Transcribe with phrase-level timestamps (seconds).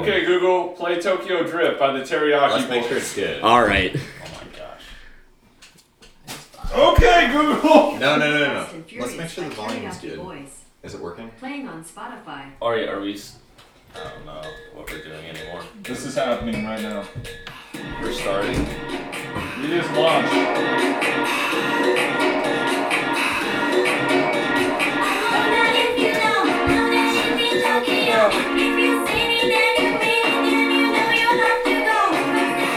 [0.00, 3.42] Okay, Google, play Tokyo Drift by the Teriyaki Let's make sure it's good.
[3.42, 3.94] All right.
[3.94, 4.82] Oh my gosh.
[6.74, 7.92] Okay, Google.
[8.02, 8.82] No, no, no, no, Fast and no.
[8.82, 10.18] Let's Furious make sure the by volume is Karaoke good.
[10.18, 10.60] Boys.
[10.82, 11.30] Is it working?
[11.38, 12.50] Playing on Spotify.
[12.60, 13.14] Are, are we?
[13.14, 13.36] s-
[13.94, 14.42] I don't know
[14.74, 15.62] what we're doing anymore.
[15.82, 17.04] This is happening right now.
[18.00, 18.58] We're starting.
[19.60, 20.32] We just launched.
[25.72, 26.92] Drift, drift, drift,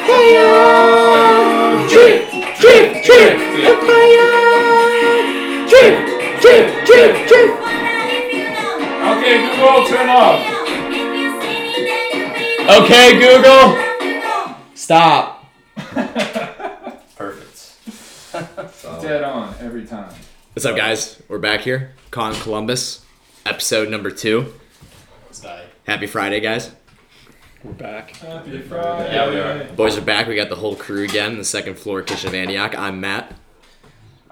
[0.07, 1.87] Empire.
[5.69, 7.61] Drift, drift, drift, drift.
[9.01, 10.39] Okay, Google, turn off.
[12.83, 13.65] Okay, Google.
[14.75, 15.45] Stop.
[17.15, 17.57] Perfect.
[17.57, 20.13] So, Dead on every time.
[20.53, 21.21] What's up, guys?
[21.27, 21.93] We're back here.
[22.11, 23.03] Con Columbus,
[23.45, 24.53] episode number two.
[25.87, 26.71] Happy Friday, guys.
[27.65, 28.11] We're back.
[28.17, 29.11] Happy Friday.
[29.11, 29.63] Yeah, we are.
[29.73, 30.27] Boys are back.
[30.27, 32.77] We got the whole crew again the second floor kitchen of Antioch.
[32.77, 33.33] I'm Matt.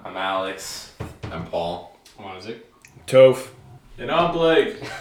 [0.04, 0.92] I'm Alex.
[1.32, 1.98] I'm Paul.
[2.16, 2.64] I'm Isaac.
[3.08, 3.48] Toph.
[3.98, 4.76] And I'm Blake.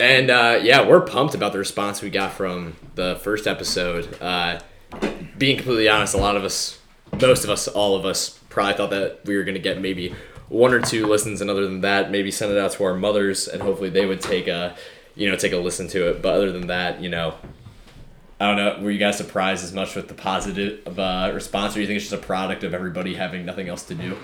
[0.00, 4.20] And uh, yeah, we're pumped about the response we got from the first episode.
[4.20, 4.58] Uh,
[5.38, 6.80] being completely honest, a lot of us,
[7.20, 10.12] most of us, all of us, probably thought that we were going to get maybe
[10.48, 13.46] one or two listens, and other than that, maybe send it out to our mothers,
[13.46, 14.74] and hopefully they would take a,
[15.14, 16.22] you know, take a listen to it.
[16.22, 17.34] But other than that, you know,
[18.40, 18.84] I don't know.
[18.84, 21.98] Were you guys surprised as much with the positive uh, response, or do you think
[21.98, 24.16] it's just a product of everybody having nothing else to do?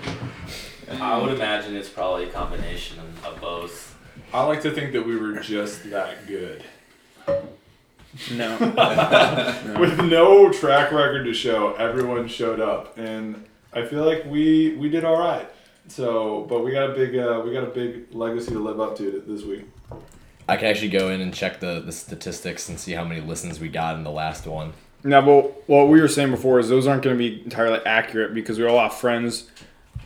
[0.99, 3.97] I would imagine it's probably a combination of both.
[4.33, 6.63] I like to think that we were just that good.
[8.31, 8.57] No.
[9.79, 14.89] With no track record to show, everyone showed up, and I feel like we we
[14.89, 15.47] did all right.
[15.87, 18.97] So, but we got a big uh, we got a big legacy to live up
[18.97, 19.65] to this week.
[20.49, 23.59] I can actually go in and check the, the statistics and see how many listens
[23.59, 24.73] we got in the last one.
[25.03, 28.33] now, but what we were saying before is those aren't going to be entirely accurate
[28.33, 29.49] because we all have friends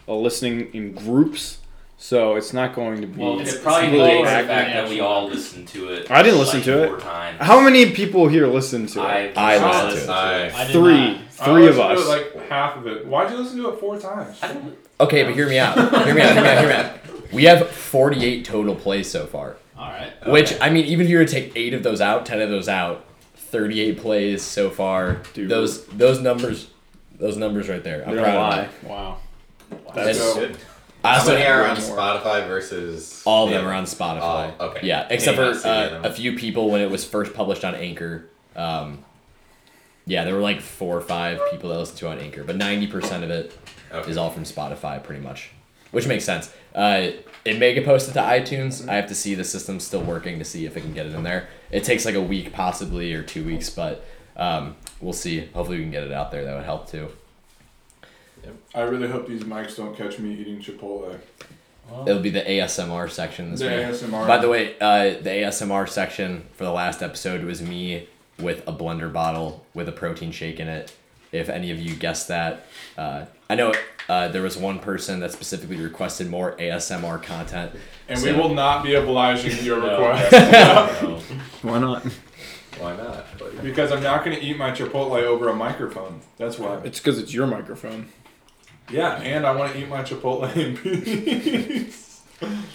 [0.08, 1.60] uh, listening in groups,
[1.98, 3.22] so it's not going to be.
[3.22, 6.12] Well, it's it probably completely negates the fact that we all listened to it.
[6.12, 7.00] I didn't listen like to it.
[7.00, 7.38] Times.
[7.42, 9.38] How many people here listen to it?
[9.38, 10.14] I, I listened to it.
[10.14, 11.14] I, I Three.
[11.14, 11.20] not.
[11.32, 12.06] Three I of us.
[12.06, 13.06] to it, like half of it.
[13.08, 14.40] Why'd you listen to it four times?
[15.00, 15.76] Okay, but hear me out.
[16.06, 16.34] Hear me out.
[16.34, 16.60] Hear me out.
[16.60, 17.32] Hear me out.
[17.34, 19.56] We have 48 total plays so far.
[19.84, 20.14] All right.
[20.28, 22.50] Which I mean, even if you were to take eight of those out, ten of
[22.50, 23.06] those out,
[23.36, 25.22] 38 plays so far.
[25.34, 25.50] Dude.
[25.50, 26.68] Those those numbers,
[27.20, 28.08] those numbers right there.
[28.08, 28.90] I'm They're proud of them.
[28.90, 29.18] Wow.
[29.94, 30.58] That's So- good.
[31.06, 31.98] I How also- many are on more.
[31.98, 34.54] Spotify versus all of them are on Spotify.
[34.58, 34.88] Oh, okay.
[34.88, 38.30] Yeah, except for uh, a few people when it was first published on Anchor.
[38.56, 39.00] Um,
[40.06, 42.58] yeah, there were like four or five people that listened to it on Anchor, but
[42.58, 43.54] 90% of it is
[43.94, 44.16] Okay.
[44.16, 45.50] all from Spotify, pretty much,
[45.94, 46.52] which makes sense.
[46.76, 47.12] Uh,
[47.46, 48.88] it may get posted to iTunes.
[48.90, 51.14] I have to see the system's still working to see if it can get it
[51.14, 51.48] in there.
[51.72, 54.06] It takes like a week, possibly, or two weeks, but
[54.36, 55.46] um, we'll see.
[55.54, 56.44] Hopefully, we can get it out there.
[56.44, 57.10] That would help too.
[58.76, 61.18] I really hope these mics don't catch me eating Chipotle.
[62.08, 63.76] It'll be the ASMR section this The week.
[63.76, 64.28] ASMR.
[64.28, 68.08] By the way, uh, the ASMR section for the last episode was me
[68.40, 70.94] with a blender bottle with a protein shake in it.
[71.32, 72.66] If any of you guessed that,
[72.98, 73.72] uh, I know
[74.10, 77.72] uh, there was one person that specifically requested more ASMR content.
[78.10, 81.20] and so- we will not be obliging your request No.
[81.62, 82.04] Why not?
[82.80, 83.26] Why not?
[83.62, 86.22] because I'm not going to eat my Chipotle over a microphone.
[86.38, 86.80] That's why.
[86.84, 88.08] It's because it's your microphone.
[88.90, 90.76] Yeah, and I want to eat my Chipotle in
[91.84, 92.24] peace.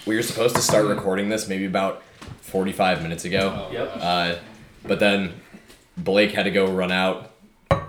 [0.07, 2.05] We were supposed to start recording this maybe about
[2.43, 3.93] 45 minutes ago, Yep.
[4.01, 4.35] uh,
[4.87, 5.33] but then
[5.97, 7.33] Blake had to go run out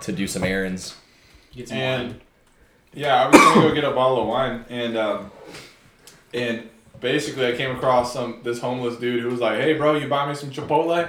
[0.00, 0.96] to do some errands.
[1.54, 2.20] Get some And wine.
[2.92, 5.30] Yeah, I was gonna go get a bottle of wine, and um,
[6.34, 6.68] and
[7.00, 10.28] basically I came across some this homeless dude who was like, "Hey, bro, you buy
[10.28, 11.08] me some Chipotle?"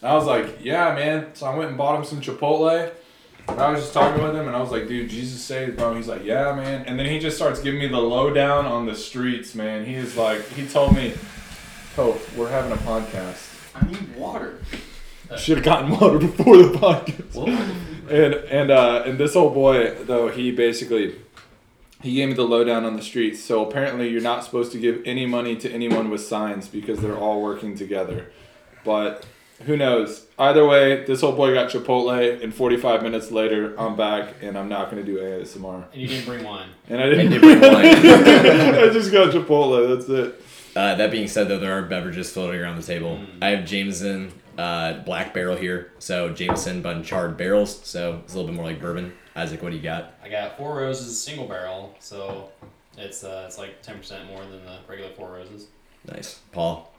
[0.00, 2.92] And I was like, "Yeah, man." So I went and bought him some Chipotle.
[3.48, 5.94] And I was just talking with him, and I was like, "Dude, Jesus saved, bro."
[5.94, 8.94] He's like, "Yeah, man." And then he just starts giving me the lowdown on the
[8.96, 9.84] streets, man.
[9.84, 11.14] He is like, he told me,
[11.96, 14.58] "Oh, we're having a podcast." I need water.
[15.36, 17.34] Should have gotten water before the podcast.
[17.34, 17.46] Well,
[18.10, 21.16] And and uh, and this old boy though he basically
[22.02, 23.42] he gave me the lowdown on the streets.
[23.42, 27.16] So apparently you're not supposed to give any money to anyone with signs because they're
[27.16, 28.30] all working together.
[28.84, 29.26] But
[29.64, 30.26] who knows?
[30.38, 34.68] Either way, this old boy got Chipotle, and 45 minutes later, I'm back, and I'm
[34.68, 35.84] not gonna do ASMR.
[35.92, 36.68] And you didn't bring wine.
[36.88, 37.20] And I didn't.
[37.20, 37.86] And didn't bring wine.
[37.86, 39.96] I just got Chipotle.
[39.96, 40.42] That's it.
[40.76, 43.16] Uh, that being said, though, there are beverages floating around the table.
[43.16, 43.42] Mm.
[43.42, 48.34] I have Jameson uh, Black Barrel here, so Jameson but in charred barrels, so it's
[48.34, 49.12] a little bit more like bourbon.
[49.34, 50.14] Isaac, what do you got?
[50.22, 52.50] I got Four Roses single barrel, so
[52.96, 55.66] it's uh, it's like ten percent more than the regular Four Roses.
[56.10, 56.92] Nice, Paul.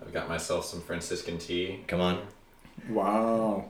[0.00, 1.80] I've got myself some Franciscan tea.
[1.86, 2.22] Come on.
[2.88, 3.66] Wow.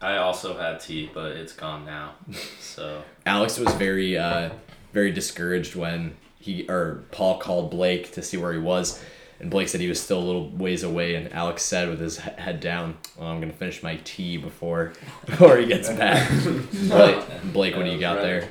[0.00, 2.14] I also had tea, but it's gone now.
[2.60, 4.50] So Alex was very uh,
[4.92, 9.02] very discouraged when he or Paul called Blake to see where he was,
[9.40, 11.14] and Blake said he was still a little ways away.
[11.16, 14.92] And Alex said with his head down, well, "I'm gonna finish my tea before
[15.26, 16.30] before he gets back."
[16.72, 18.48] Blake, Blake, what do you got there?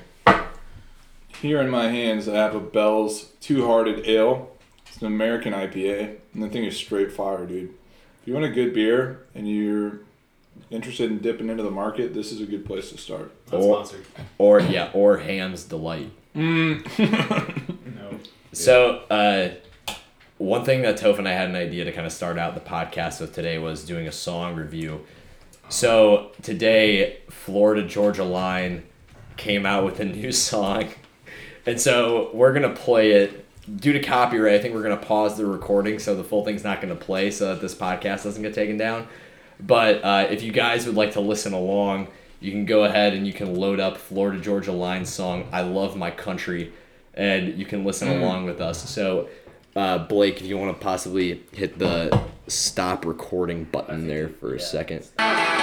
[1.42, 4.50] Here in my hands, I have a Bell's Two Hearted Ale.
[4.88, 7.70] It's an American IPA, and the thing is straight fire, dude.
[8.22, 10.00] If you want a good beer and you're
[10.70, 13.32] interested in dipping into the market, this is a good place to start.
[13.52, 14.06] Not Or- sponsored.
[14.38, 16.12] Or yeah, or Ham's Delight.
[16.36, 18.20] No.
[18.54, 19.50] So, uh,
[20.38, 22.62] one thing that Toph and I had an idea to kind of start out the
[22.62, 25.06] podcast with today was doing a song review.
[25.70, 28.84] So today, Florida Georgia Line
[29.38, 30.90] came out with a new song,
[31.66, 33.40] and so we're gonna play it.
[33.78, 36.82] Due to copyright, I think we're gonna pause the recording so the full thing's not
[36.82, 39.08] gonna play, so that this podcast doesn't get taken down.
[39.60, 42.08] But uh, if you guys would like to listen along,
[42.42, 45.96] you can go ahead and you can load up Florida Georgia Line song "I Love
[45.96, 46.74] My Country."
[47.16, 48.90] and you can listen along with us.
[48.90, 49.30] So,
[49.76, 54.60] uh, Blake, if you want to possibly hit the stop recording button there for a
[54.60, 54.66] yeah.
[54.66, 55.08] second.
[55.20, 55.54] Oh.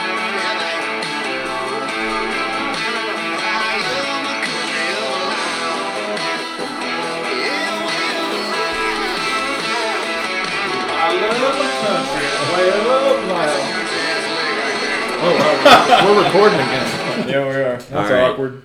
[16.02, 17.28] We're recording again.
[17.28, 17.76] Yeah, we are.
[17.76, 18.30] That's All right.
[18.30, 18.62] awkward.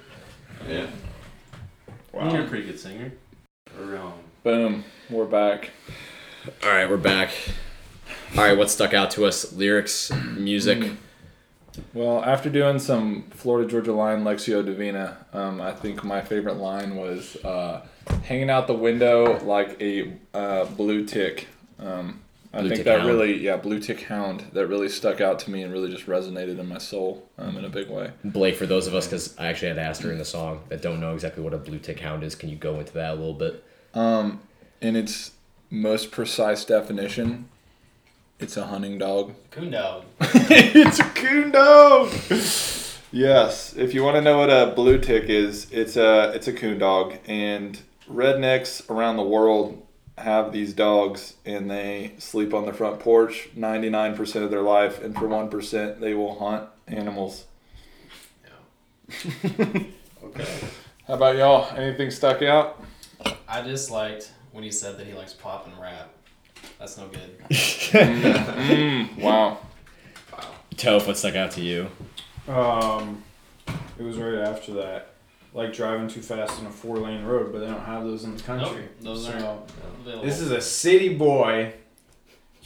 [0.69, 0.87] Yeah.
[2.13, 2.31] Wow.
[2.31, 3.11] you're a pretty good singer.
[3.77, 4.13] Or, um,
[4.43, 4.83] Boom.
[5.09, 5.71] We're back.
[6.63, 7.29] All right, we're back.
[8.35, 9.53] All right, what stuck out to us?
[9.53, 10.93] Lyrics, music.
[11.93, 16.95] Well, after doing some Florida Georgia Line Lectio Divina, um, I think my favorite line
[16.95, 17.85] was uh,
[18.23, 21.47] hanging out the window like a uh, blue tick.
[21.79, 22.21] Um,
[22.53, 23.09] I Blue think tick that hound.
[23.11, 24.45] really, yeah, blue tick hound.
[24.53, 27.65] That really stuck out to me and really just resonated in my soul um, in
[27.65, 28.11] a big way.
[28.23, 30.81] Blake, for those of us, because I actually had asked her in the song that
[30.81, 33.15] don't know exactly what a blue tick hound is, can you go into that a
[33.15, 33.61] little bit?
[33.93, 34.39] Um,
[34.85, 35.31] in its
[35.69, 37.49] most precise definition,
[38.39, 39.33] it's a hunting dog.
[39.49, 40.03] Coon dog.
[40.21, 42.11] it's a coon dog.
[43.11, 46.53] yes, if you want to know what a blue tick is, it's a it's a
[46.53, 49.81] coon dog, and rednecks around the world
[50.17, 54.61] have these dogs, and they sleep on the front porch ninety nine percent of their
[54.61, 57.45] life, and for one percent, they will hunt animals.
[60.23, 60.47] Okay.
[61.07, 61.69] How about y'all?
[61.77, 62.83] Anything stuck out?
[63.47, 66.07] I just liked when he said that he likes pop and rap.
[66.79, 67.37] That's no good.
[67.95, 69.57] Mm, wow.
[70.75, 71.87] Toph, what stuck out to you?
[72.47, 73.21] Um,
[73.99, 75.09] it was right after that.
[75.53, 78.35] Like driving too fast on a four lane road, but they don't have those in
[78.35, 78.81] the country.
[79.01, 79.71] Nope, those So, aren't
[80.01, 80.25] available.
[80.25, 81.73] This is a city boy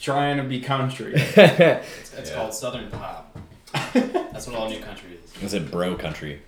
[0.00, 1.12] trying to be country.
[1.16, 2.36] it's it's Yeah.
[2.36, 3.36] called Southern pop.
[3.92, 5.42] That's what all new country is.
[5.42, 6.40] Is it bro country?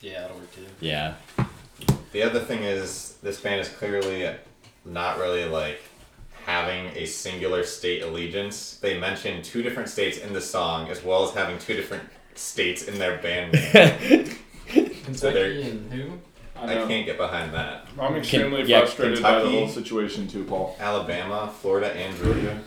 [0.00, 0.66] Yeah, that'll work too.
[0.80, 1.14] Yeah.
[2.12, 4.24] The other thing is, this band is clearly
[4.84, 5.80] not really like
[6.44, 8.76] having a singular state allegiance.
[8.76, 12.04] They mention two different states in the song, as well as having two different
[12.34, 14.36] states in their band name.
[15.12, 16.18] So Kentucky and who?
[16.56, 17.86] I I can't get behind that.
[18.00, 20.74] I'm extremely yeah, frustrated by the whole situation too, Paul.
[20.80, 22.60] Alabama, Florida, and Georgia.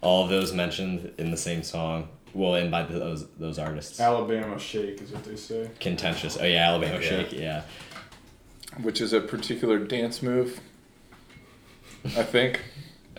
[0.00, 2.08] All of those mentioned in the same song.
[2.34, 4.00] Well, and by those those artists.
[4.00, 5.70] Alabama shake is what they say.
[5.80, 6.38] Contentious.
[6.40, 7.08] Oh yeah, Alabama Yeah.
[7.08, 7.32] Shake.
[7.32, 7.62] Yeah.
[8.80, 10.60] Which is a particular dance move.
[12.04, 12.60] I think.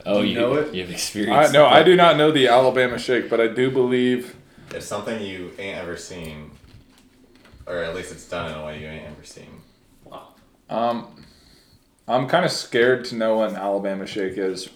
[0.06, 0.74] Oh, You you know it?
[0.74, 1.34] You have experience.
[1.36, 1.54] I, experience.
[1.54, 4.36] no, I do not know the Alabama Shake, but I do believe.
[4.72, 6.52] It's something you ain't ever seen,
[7.66, 9.62] or at least it's done in a way you ain't ever seen.
[10.04, 10.30] Wow.
[10.70, 11.24] Um,
[12.08, 14.70] I'm kind of scared to know what an Alabama Shake is.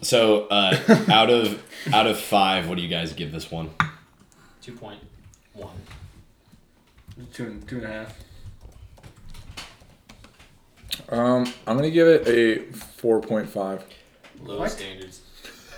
[0.00, 0.76] So, uh,
[1.08, 1.62] out of
[1.92, 3.70] out of five, what do you guys give this one?
[4.60, 4.98] Two point
[5.52, 5.76] one.
[7.32, 8.18] Two and two and a half.
[11.08, 13.82] Um, I'm gonna give it a 4.5.
[14.42, 14.70] Low What?
[14.70, 15.20] standards.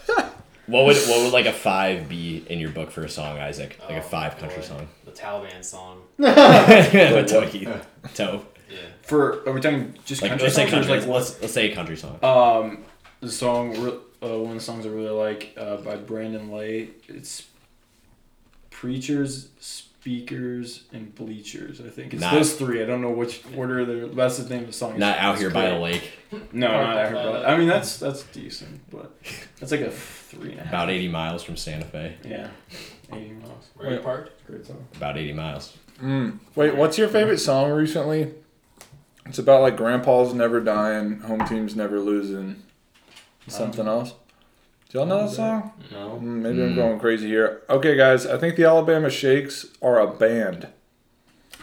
[0.66, 3.78] What would what would like a five be in your book for a song, Isaac?
[3.82, 4.64] Like a Oh, five country boy.
[4.66, 4.88] song.
[5.04, 6.00] The Taliban song.
[6.22, 7.80] Toe.
[8.14, 8.46] Toe.
[8.70, 8.78] Yeah.
[9.02, 10.96] For are we talking just Like country let's say songs or country.
[10.96, 12.18] just, like let's let's say a country song.
[12.24, 12.78] Um,
[13.20, 16.88] the song, re- uh, one of the songs I really like uh, by Brandon Lay.
[17.06, 17.44] It's
[18.70, 19.48] preachers,
[20.04, 21.80] speakers, and bleachers.
[21.80, 22.82] I think it's Not- those three.
[22.82, 24.06] I don't know which order they're.
[24.06, 24.98] That's the name of the song.
[24.98, 26.12] Not out It's here by the lake.
[26.52, 27.14] No, not out here.
[27.16, 29.16] By By the- I mean, that's that's decent, but
[29.58, 30.68] that's like a three and a half.
[30.72, 32.16] About eighty miles from Santa Fe.
[32.22, 32.48] Yeah,
[33.14, 33.68] eighty miles.
[33.76, 34.46] Where you parked?
[34.46, 34.86] Great song.
[34.94, 35.74] About eighty miles.
[36.02, 36.38] Mm.
[36.54, 38.34] Wait, what's your favorite song recently?
[39.24, 42.62] It's about like grandpa's never dying, home team's never losing.
[43.48, 44.12] Something else?
[44.94, 45.72] Do y'all know that song?
[45.90, 46.20] No.
[46.22, 46.76] Mm, Maybe I'm Mm.
[46.76, 47.62] going crazy here.
[47.68, 50.68] Okay, guys, I think the Alabama Shakes are a band.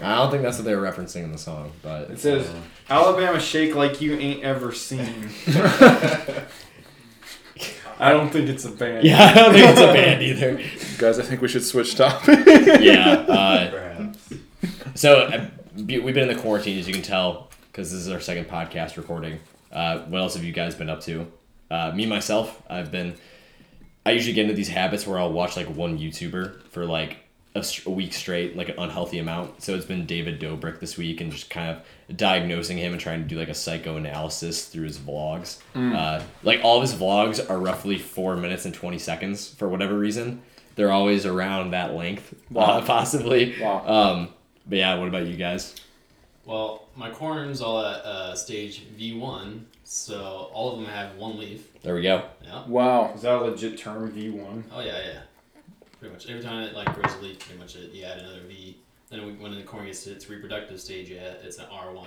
[0.03, 2.45] I don't think that's what they were referencing in the song, but It says
[2.89, 5.29] Alabama shake like you ain't ever seen.
[7.99, 9.05] I don't think it's a band.
[9.05, 10.61] yeah, I don't think it's a band either.
[10.97, 12.39] Guys, I think we should switch topic.
[12.81, 13.11] Yeah.
[13.11, 14.33] Uh, Perhaps.
[14.95, 15.45] So uh,
[15.85, 18.49] be- we've been in the quarantine, as you can tell, because this is our second
[18.49, 19.39] podcast recording.
[19.71, 21.31] Uh, what else have you guys been up to?
[21.71, 23.15] Uh, me myself, I've been.
[24.05, 27.17] I usually get into these habits where I'll watch like one YouTuber for like
[27.55, 29.61] a week straight, like an unhealthy amount.
[29.61, 31.69] So it's been David Dobrik this week, and just kind
[32.09, 35.59] of diagnosing him and trying to do like a psychoanalysis through his vlogs.
[35.75, 39.97] Uh, like all of his vlogs are roughly four minutes and twenty seconds for whatever
[39.97, 40.41] reason.
[40.75, 42.63] They're always around that length, Wow.
[42.63, 43.55] uh, possibly.
[43.61, 43.85] Wow.
[43.85, 44.29] Um,
[44.67, 45.75] but yeah, what about you guys?
[46.45, 49.61] Well, my corn's all at uh, stage V1,
[49.93, 51.67] so all of them have one leaf.
[51.83, 52.23] There we go.
[52.45, 52.65] Yeah.
[52.65, 53.11] wow.
[53.13, 54.63] Is that a legit term V1?
[54.71, 55.19] Oh yeah, yeah.
[55.99, 58.39] Pretty much every time it like grows a leaf, pretty much it, you add another
[58.47, 58.77] V.
[59.09, 62.05] Then when the corn gets to its reproductive stage, yeah, it's an R1.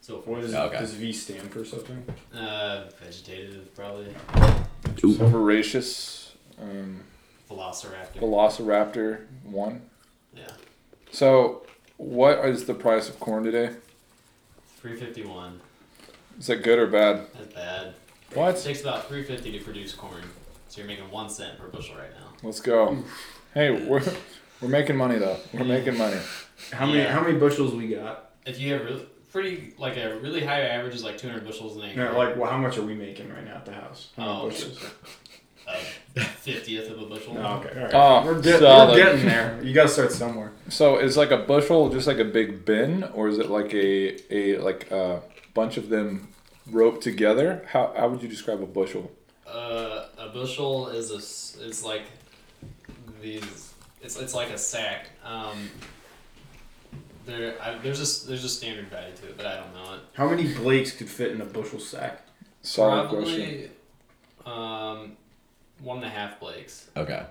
[0.00, 0.78] So What for is, Okay.
[0.80, 2.04] does V stand for something?
[2.34, 4.08] uh, vegetative, probably
[5.00, 6.32] Voracious.
[6.60, 7.00] Um,
[7.48, 8.18] Velociraptor.
[8.20, 9.82] Velociraptor 1.
[10.36, 10.42] Yeah,
[11.12, 11.62] So,
[11.96, 13.70] what is the price of corn today?
[14.78, 15.60] three fifty one.
[16.38, 17.26] Is that good or bad?
[17.34, 17.94] That's bad.
[18.34, 18.56] What?
[18.56, 20.22] It takes about three fifty to produce corn,
[20.68, 22.32] so you're making one cent per bushel right now.
[22.42, 23.02] Let's go.
[23.54, 24.02] Hey, we're,
[24.60, 25.36] we're making money though.
[25.52, 26.18] We're making money.
[26.72, 27.12] How many Yeah.
[27.12, 28.32] how many bushels we got?
[28.46, 31.76] If you have really, pretty like a really high average is like two hundred bushels
[31.76, 32.04] an acre.
[32.12, 34.08] No, like well, how much are we making right now at the house?
[34.16, 34.48] How many Oh.
[34.48, 34.84] bushels?
[36.16, 37.38] a fiftieth of a bushel.
[37.38, 37.94] Oh, okay, all right.
[37.94, 38.90] Oh, we're, get, solid.
[38.92, 39.58] we're getting there.
[39.62, 40.52] You gotta start somewhere.
[40.68, 44.34] So, is like a bushel just like a big bin, or is it like a
[44.34, 45.22] a like a
[45.54, 46.28] bunch of them
[46.70, 47.64] roped together?
[47.70, 49.10] How how would you describe a bushel?
[49.46, 51.16] Uh, a bushel is a
[51.66, 52.02] it's like
[53.22, 53.72] these.
[54.02, 55.10] It's it's like a sack.
[55.24, 55.70] Um,
[57.26, 59.94] there I, there's a s- there's a standard value to it, but I don't know
[59.94, 60.00] it.
[60.14, 62.20] How many Blakes could fit in a bushel sack?
[62.62, 63.70] Solid question.
[64.44, 65.16] Probably, um,
[65.82, 66.90] one and a half Blakes.
[66.96, 67.24] Okay.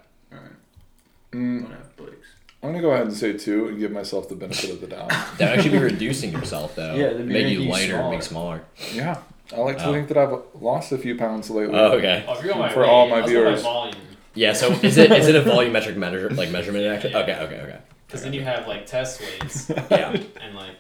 [1.32, 2.28] Mm, Don't Blakes.
[2.64, 5.10] I'm gonna go ahead and say two and give myself the benefit of the doubt.
[5.38, 6.96] That would actually be reducing yourself though.
[6.96, 8.12] Yeah, that'd be make making you you lighter, smaller.
[8.12, 8.62] make smaller.
[8.94, 9.18] Yeah,
[9.54, 9.92] I like to Oh.
[9.94, 11.76] think that I've lost a few pounds lately.
[11.78, 12.24] Oh, okay.
[12.28, 13.96] Oh, if you're going by For all my let's go by viewers.
[14.36, 14.54] Yeah.
[14.54, 17.16] So is it is it a volumetric measure like measurement actually?
[17.16, 17.36] Okay.
[17.36, 17.60] Okay.
[17.62, 17.80] Okay.
[18.08, 20.12] Because then you have like test weights Yeah.
[20.42, 20.76] and like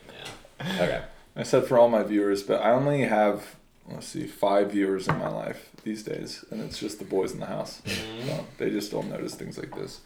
[0.61, 0.83] yeah.
[0.83, 1.01] Okay.
[1.35, 3.55] I said for all my viewers, but I only have
[3.89, 7.39] let's see five viewers in my life these days, and it's just the boys in
[7.39, 7.81] the house.
[7.85, 9.99] So they just don't notice things like this.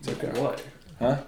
[0.00, 0.40] It's okay.
[0.40, 0.62] What?
[0.98, 1.18] Huh?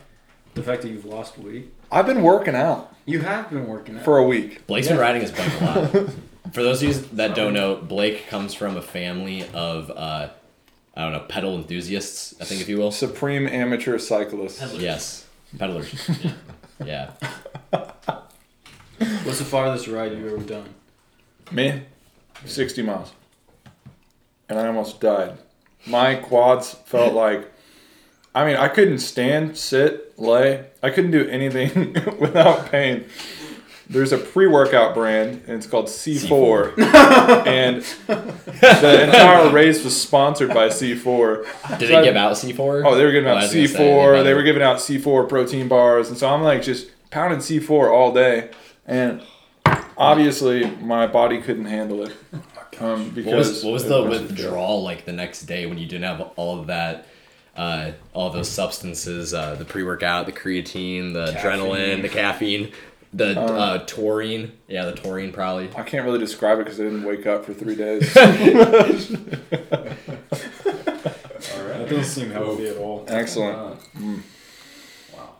[0.54, 1.72] The fact that you've lost weight.
[1.92, 4.04] I've been working out You have been working out.
[4.04, 4.66] for a week.
[4.66, 6.10] Blake's been riding his bike a lot.
[6.52, 10.30] For those of you that don't know, Blake comes from a family of uh,
[10.96, 12.34] I don't know pedal enthusiasts.
[12.40, 12.90] I think if you will.
[12.90, 14.58] Supreme amateur cyclist.
[14.58, 14.82] Peddlers.
[14.82, 15.26] Yes.
[15.58, 16.10] Peddlers.
[16.84, 17.12] yeah.
[19.22, 20.74] What's the farthest ride you've ever done?
[21.52, 21.82] Me,
[22.46, 23.12] sixty miles,
[24.48, 25.38] and I almost died.
[25.86, 27.50] My quads felt like.
[28.34, 30.66] I mean, I couldn't stand, sit, lay.
[30.82, 33.04] I couldn't do anything without pain.
[33.88, 36.78] There's a pre-workout brand, and it's called C4,
[37.46, 41.44] and the entire race was sponsored by C4.
[41.78, 42.86] Did So they I- give out C four?
[42.86, 44.18] Oh, they were giving Oh, out was gonna C4.
[44.18, 47.90] say, they were giving out C4 protein bars, and so I'm like just pounding C4
[47.90, 48.50] all day,
[48.86, 49.22] and
[49.98, 52.12] obviously my body couldn't handle it.
[52.80, 56.04] Um, because What was what was the withdrawal like the next day when you didn't
[56.04, 57.06] have all of that,
[57.56, 62.72] uh, all those substances, uh, the pre workout, the creatine, the adrenaline, the caffeine,
[63.12, 64.52] the uh, taurine.
[64.68, 65.68] Yeah, the taurine probably.
[65.76, 68.16] I can't really describe it because I didn't wake up for three days.
[68.16, 68.24] all
[71.64, 71.78] right.
[71.78, 73.04] That doesn't seem healthy at all.
[73.08, 73.56] Excellent.
[73.56, 73.74] Uh,
[75.16, 75.30] Wow.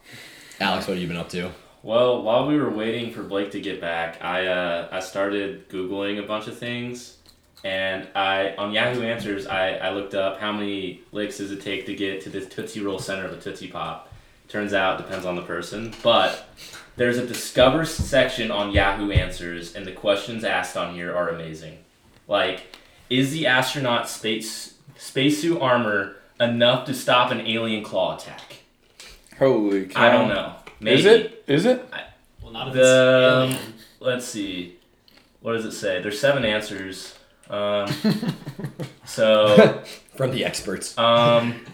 [0.61, 1.51] Alex, what have you been up to?
[1.83, 6.19] Well, while we were waiting for Blake to get back, I uh, I started googling
[6.23, 7.17] a bunch of things,
[7.65, 11.87] and I on Yahoo Answers I, I looked up how many licks does it take
[11.87, 14.13] to get to this Tootsie Roll center of a Tootsie Pop.
[14.49, 16.49] Turns out depends on the person, but
[16.97, 21.79] there's a discover section on Yahoo Answers, and the questions asked on here are amazing.
[22.27, 22.77] Like,
[23.09, 28.59] is the astronaut space spacesuit armor enough to stop an alien claw attack?
[29.39, 30.03] Holy cow!
[30.03, 30.55] I don't know.
[30.81, 30.99] Maybe.
[31.01, 31.45] Is it?
[31.47, 31.85] Is it?
[32.43, 32.81] Well, not if The-
[33.51, 33.75] it's alien.
[34.01, 34.77] let's see.
[35.43, 36.03] What does it say?
[36.03, 37.15] There's seven answers.
[37.51, 37.93] Um,
[39.05, 39.83] so
[40.17, 40.97] From the experts.
[40.97, 41.65] um,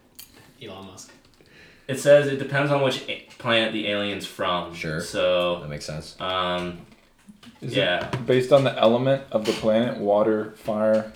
[0.62, 1.12] Elon Musk.
[1.88, 4.74] it says it depends on which a- planet the alien's from.
[4.74, 5.00] Sure.
[5.00, 6.18] So That makes sense.
[6.20, 6.86] um,
[7.60, 9.98] Is yeah, it based on the element of the planet?
[9.98, 11.12] Water, fire.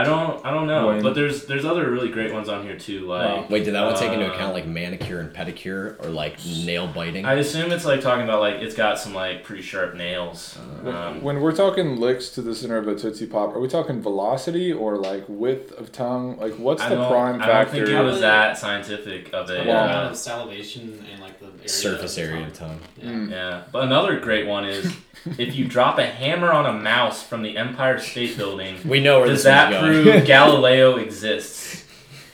[0.00, 1.02] I don't I don't know, Wayne.
[1.02, 3.00] but there's there's other really great ones on here too.
[3.06, 6.36] Like Wait, did that one take into Uh, account like manicure and pedicure or like
[6.64, 7.24] nail biting?
[7.24, 10.56] I assume it's like talking about like it's got some like pretty sharp nails.
[10.82, 13.68] When- Um, when we're talking licks to the center of a Tootsie Pop, are we
[13.68, 16.38] talking velocity or like width of tongue?
[16.38, 19.64] Like, what's I the don't, prime I don't think it was that scientific of a.
[19.66, 22.80] Well- amount uh, of salivation and like the area Surface of the area of tongue.
[22.96, 23.10] Yeah.
[23.10, 23.30] Mm.
[23.30, 24.92] Yeah, but another great one is
[25.38, 29.18] if you drop a hammer on a mouse from the Empire State Building, We know
[29.20, 31.84] where does this that is prove Galileo exists?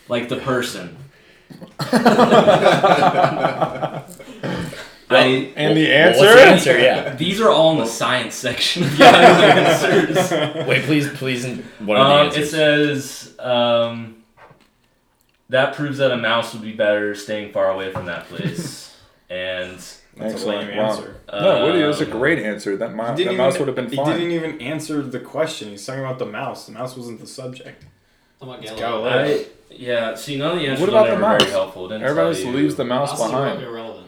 [0.07, 0.97] Like the person.
[5.07, 6.25] I, And the Well, answer?
[6.25, 6.41] what's the
[6.73, 6.79] answer?
[6.79, 7.15] Yeah.
[7.15, 10.67] these are all in the science section of Yahoo Answers.
[10.67, 11.45] Wait, please, please.
[11.79, 14.23] What are the Um, it says um,
[15.49, 18.95] that proves that a mouse would be better staying far away from that place.
[19.29, 19.79] and
[20.17, 20.67] That's a Excellent.
[20.69, 20.85] lame Wow.
[20.91, 21.15] answer.
[21.33, 22.77] no, Woody, that's a um, great answer.
[22.77, 24.05] That, mi- He that mouse even- would have been fine.
[24.13, 25.69] He didn't even answer the question.
[25.69, 26.65] He's talking about the mouse.
[26.67, 27.83] The mouse wasn't the subject.
[28.41, 29.09] How about It's Galileo?
[29.09, 29.39] Galileo.
[29.41, 31.49] I, yeah, see, none of the answers What about are the very mouse?
[31.49, 31.85] helpful.
[31.85, 33.61] It Didn't Everybody tell just leaves the mouse Mouse behind.
[33.61, 34.01] irrelevant.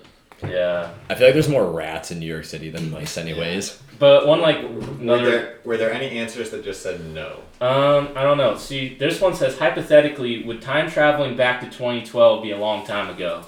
[0.48, 3.82] Yeah, I feel like there's more rats in New York City than mice, anyways.
[3.98, 4.68] but one like Were
[5.02, 5.32] another.
[5.32, 7.40] there, were there any answers that just said no?
[7.60, 8.56] Um, I don't know.
[8.56, 13.10] See, this one says hypothetically, would time traveling back to 2012 be a long time
[13.10, 13.42] ago?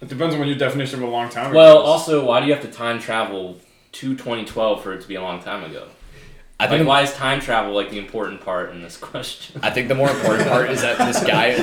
[0.00, 1.54] It depends on what your definition of a long time.
[1.54, 1.88] Well, is.
[1.88, 3.58] also, why do you have to time travel
[3.92, 5.88] to 2012 for it to be a long time ago?
[6.58, 6.88] I Like, think.
[6.88, 9.60] why is time travel like the important part in this question?
[9.62, 11.54] I think the more important part is that this guy,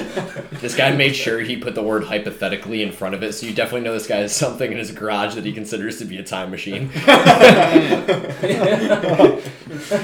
[0.62, 3.54] this guy made sure he put the word hypothetically in front of it, so you
[3.56, 6.24] definitely know this guy has something in his garage that he considers to be a
[6.24, 6.90] time machine.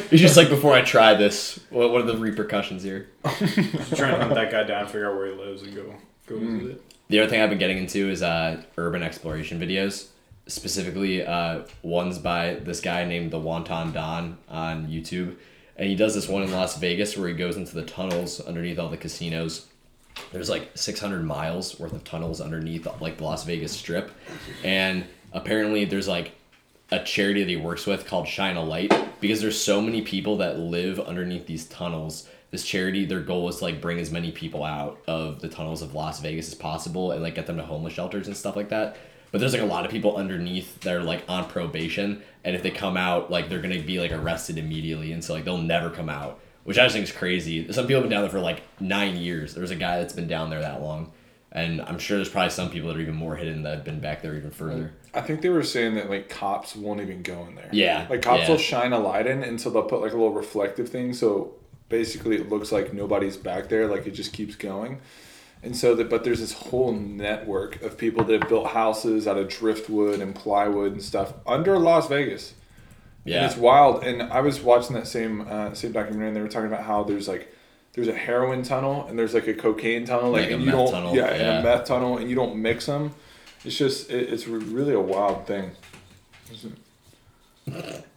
[0.10, 3.10] He's just like, before I try this, what, what are the repercussions here?
[3.26, 5.94] Just trying to hunt that guy down, figure out where he lives, and go
[6.28, 6.60] go Mm.
[6.60, 6.82] visit it.
[7.10, 10.10] The other thing I've been getting into is uh, urban exploration videos.
[10.46, 15.36] Specifically, uh, one's by this guy named the Wonton Don on YouTube,
[15.76, 18.78] and he does this one in Las Vegas where he goes into the tunnels underneath
[18.78, 19.66] all the casinos.
[20.32, 24.12] There's like 600 miles worth of tunnels underneath like the Las Vegas Strip,
[24.64, 26.34] and apparently there's like
[26.92, 30.38] a charity that he works with called Shine a Light because there's so many people
[30.38, 32.30] that live underneath these tunnels.
[32.52, 35.82] This charity, their goal is to like bring as many people out of the tunnels
[35.82, 38.70] of Las Vegas as possible and like get them to homeless shelters and stuff like
[38.70, 38.98] that.
[39.32, 42.64] But there's like a lot of people underneath that are like on probation, and if
[42.64, 45.92] they come out, like they're gonna be like arrested immediately, and so like they'll never
[45.92, 47.72] come out, which I just think is crazy.
[47.72, 49.54] Some people have been down there for like nine years.
[49.54, 51.12] There's a guy that's been down there that long,
[51.52, 54.00] and I'm sure there's probably some people that are even more hidden that have been
[54.00, 54.94] back there even further.
[55.14, 57.70] I think they were saying that like cops won't even go in there.
[57.72, 58.50] Yeah, Like cops yeah.
[58.50, 61.54] will shine a light in, and so they'll put like a little reflective thing, so
[61.90, 63.88] basically it looks like nobody's back there.
[63.88, 65.02] Like it just keeps going,
[65.62, 69.38] and so that but there's this whole network of people that have built houses out
[69.38, 72.54] of driftwood and plywood and stuff under Las Vegas.
[73.26, 74.04] And Yeah, it's wild.
[74.04, 77.04] And I was watching that same uh, same documentary, and they were talking about how
[77.04, 77.54] there's like
[77.94, 80.68] there's a heroin tunnel and there's like a cocaine tunnel, like, Like a and you
[80.68, 83.14] meth don't tunnel, yeah, and a meth tunnel, and you don't mix them.
[83.66, 85.72] It's just it, it's really a wild thing.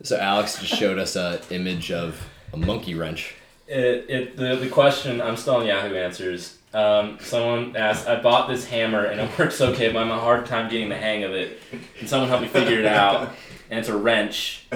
[0.02, 3.34] So Alex just showed us a image of a monkey wrench.
[3.72, 6.58] It, it the, the question I'm still on Yahoo Answers.
[6.74, 10.46] Um, someone asked, I bought this hammer and it works okay, but I'm a hard
[10.46, 11.58] time getting the hang of it.
[11.98, 13.30] Can someone help me figure it out?
[13.70, 14.66] And it's a wrench.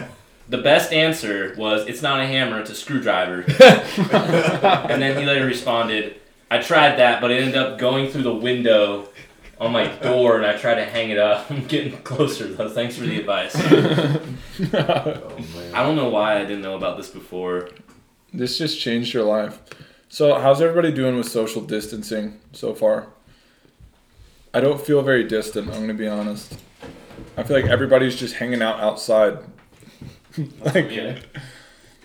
[0.48, 3.40] The best answer was, it's not a hammer, it's a screwdriver.
[3.58, 6.18] and then he later responded,
[6.50, 9.10] I tried that, but it ended up going through the window
[9.60, 11.50] on my door, and I tried to hang it up.
[11.50, 12.70] I'm getting closer though.
[12.70, 13.54] Thanks for the advice.
[15.74, 17.68] I don't know why I didn't know about this before.
[18.32, 19.58] This just changed your life.
[20.08, 23.08] So, how's everybody doing with social distancing so far?
[24.54, 26.56] I don't feel very distant, I'm going to be honest.
[27.36, 29.38] I feel like everybody's just hanging out outside.
[30.64, 31.18] like, Yeah.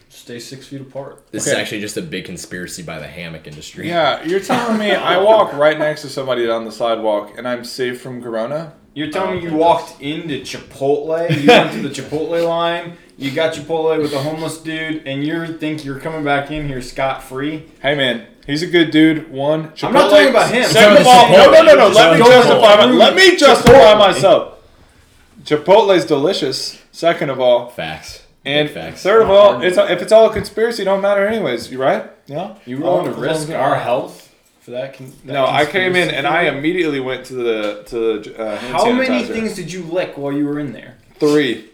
[0.10, 1.26] Stay six feet apart.
[1.32, 1.54] This Okay.
[1.56, 3.88] is actually just a big conspiracy by the hammock industry.
[3.88, 7.64] yeah, you're telling me I walk right next to somebody down the sidewalk and I'm
[7.64, 8.74] safe from corona?
[8.94, 13.32] You're telling me you oh walked into Chipotle, you went to the Chipotle line, you
[13.32, 17.22] got Chipotle with a homeless dude, and you think you're coming back in here scot
[17.24, 17.66] free?
[17.82, 19.32] Hey man, he's a good dude.
[19.32, 20.64] One, I'm not talking about him.
[20.66, 21.88] Second of all, no, no, no, no.
[21.90, 22.76] Let me justify.
[22.76, 22.98] My, Chipotle.
[22.98, 24.58] let me justify myself.
[25.44, 26.82] Chipotle's delicious.
[26.92, 28.24] Second of all, Facts.
[28.46, 29.02] and facts.
[29.02, 29.64] third of all, hard.
[29.66, 31.72] it's if it's all a conspiracy, it don't matter anyways.
[31.72, 32.10] You right?
[32.28, 32.56] Yeah.
[32.66, 34.96] You willing to Oh, risk our health for that?
[34.98, 38.58] Con- that No, I came in and I immediately went to the to the uh,
[38.58, 40.98] hand How many things did you lick while you were in there?
[41.20, 41.70] Three.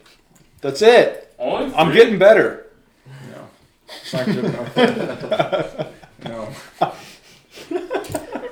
[0.62, 1.27] That's it.
[1.39, 1.95] Only I'm three?
[1.97, 2.67] getting better.
[3.32, 3.47] No.
[4.02, 4.76] It's not good enough.
[6.26, 6.50] no.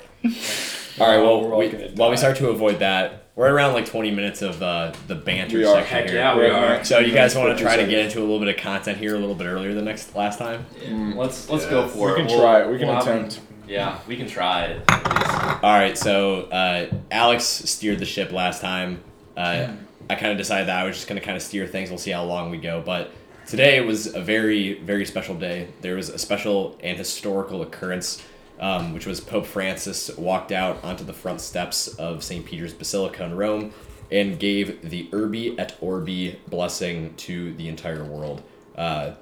[0.97, 1.17] All right.
[1.21, 4.41] Well, we're all we, while we start to avoid that, we're around like 20 minutes
[4.41, 5.75] of uh, the banter We are.
[5.75, 6.15] section Heck here.
[6.19, 8.47] yeah, we We're So you guys want to try to get into a little bit
[8.47, 10.65] of content here a little bit earlier than next last time?
[10.85, 11.15] Mm.
[11.15, 12.15] Let's let's Yeah, go for We it.
[12.17, 12.69] can We'll- try it.
[12.69, 13.41] We can we'll have- attempt.
[13.67, 14.83] yeah, we can try it.
[14.89, 19.01] All right, so uh, Alex steered the ship last time.
[19.35, 19.67] Uh,
[20.09, 21.89] I kind of decided that I was just going to kind of steer things.
[21.89, 22.81] We'll see how long we go.
[22.85, 23.11] But
[23.47, 25.69] today was a very, very special day.
[25.81, 28.23] There was a special and historical occurrence,
[28.59, 32.45] um, which was Pope Francis walked out onto the front steps of St.
[32.45, 33.73] Peter's Basilica in Rome
[34.11, 38.43] and gave the Urbi et Orbi blessing to the entire world.
[38.77, 39.15] Uh,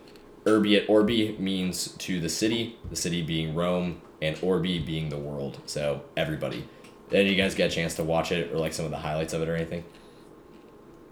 [0.43, 5.17] Urbi et Orbi means to the city, the city being Rome, and Orbi being the
[5.17, 5.61] world.
[5.65, 6.67] So everybody.
[7.09, 9.33] Did you guys get a chance to watch it or like some of the highlights
[9.33, 9.85] of it or anything?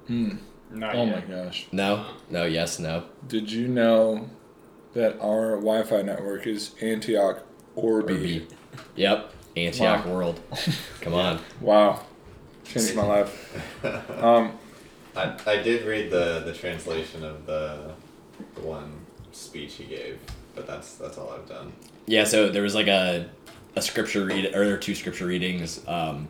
[0.09, 1.27] Not Oh yet.
[1.29, 1.67] my gosh.
[1.71, 2.05] No?
[2.29, 3.03] No, yes, no.
[3.27, 4.29] Did you know
[4.93, 7.43] that our Wi Fi network is Antioch
[7.75, 8.13] Orbi?
[8.13, 8.47] Orbi.
[8.95, 9.33] Yep.
[9.57, 10.11] Antioch Wow.
[10.13, 10.39] world.
[11.01, 11.39] Come on.
[11.61, 12.03] Wow.
[12.63, 13.83] Changed my life.
[14.21, 14.57] Um,
[15.15, 17.93] I, I did read the, the translation of the,
[18.55, 18.93] the one
[19.33, 20.19] speech he gave,
[20.55, 21.73] but that's that's all I've done.
[22.05, 23.29] Yeah, so there was like a
[23.75, 26.27] a scripture read or there were two scripture readings, um,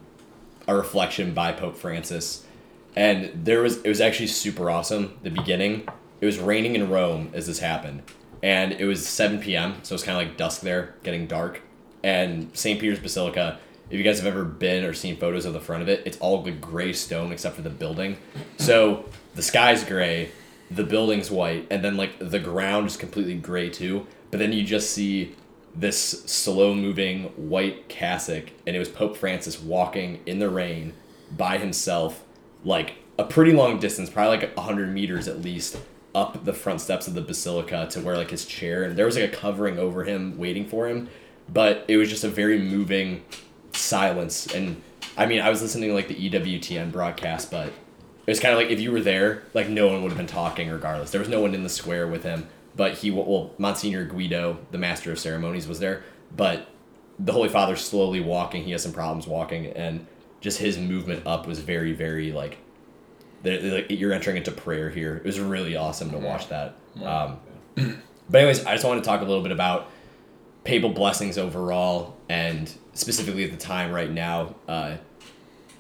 [0.68, 2.44] a reflection by Pope Francis,
[2.96, 5.18] and there was it was actually super awesome.
[5.24, 5.88] The beginning,
[6.20, 8.04] it was raining in Rome as this happened,
[8.44, 9.76] and it was seven p.m.
[9.84, 11.62] So it's kind of like dusk there, getting dark,
[12.04, 12.80] and St.
[12.80, 13.60] Peter's Basilica.
[13.90, 16.18] If you guys have ever been or seen photos of the front of it, it's
[16.20, 18.18] all gray stone except for the building.
[18.56, 19.04] So
[19.36, 20.32] the sky's gray,
[20.70, 24.08] the building's white, and then like the ground is completely gray too.
[24.30, 25.36] But then you just see
[25.76, 30.94] this slow moving white cassock, and it was Pope Francis walking in the rain
[31.36, 32.24] by himself,
[32.64, 35.78] like a pretty long distance, probably like hundred meters at least,
[36.14, 39.16] up the front steps of the basilica to where like his chair, and there was
[39.16, 41.10] like a covering over him waiting for him,
[41.52, 43.24] but it was just a very moving
[43.74, 44.48] silence.
[44.54, 44.82] And
[45.18, 48.60] I mean, I was listening to like the EWTN broadcast, but it was kind of
[48.60, 51.12] like if you were there, like no one would have been talking regardless.
[51.12, 54.78] There was no one in the square with him, but he, well, Monsignor Guido, the
[54.78, 56.04] master of ceremonies, was there.
[56.36, 56.68] But
[57.20, 58.64] the Holy Father's slowly walking.
[58.64, 60.08] He has some problems walking, and
[60.42, 62.58] just his movement up was very, very like,
[63.44, 65.18] they're, they're like you're entering into prayer here.
[65.18, 66.76] It was really awesome to watch that.
[67.08, 67.40] Um,
[68.30, 69.90] but anyways, I just want to talk a little bit about
[70.64, 74.98] papal blessings overall, and specifically at the time right now, uh,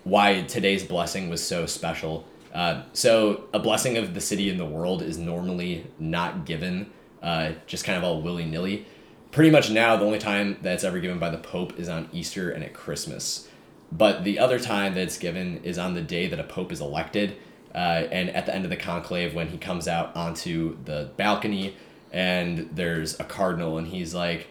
[0.03, 2.25] why today's blessing was so special.
[2.53, 6.89] Uh, so, a blessing of the city and the world is normally not given
[7.21, 8.85] uh, just kind of all willy nilly.
[9.31, 12.49] Pretty much now, the only time that's ever given by the Pope is on Easter
[12.51, 13.47] and at Christmas.
[13.91, 16.79] But the other time that it's given is on the day that a Pope is
[16.79, 17.35] elected,
[17.73, 17.77] uh,
[18.11, 21.75] and at the end of the conclave when he comes out onto the balcony
[22.11, 24.47] and there's a cardinal and he's like,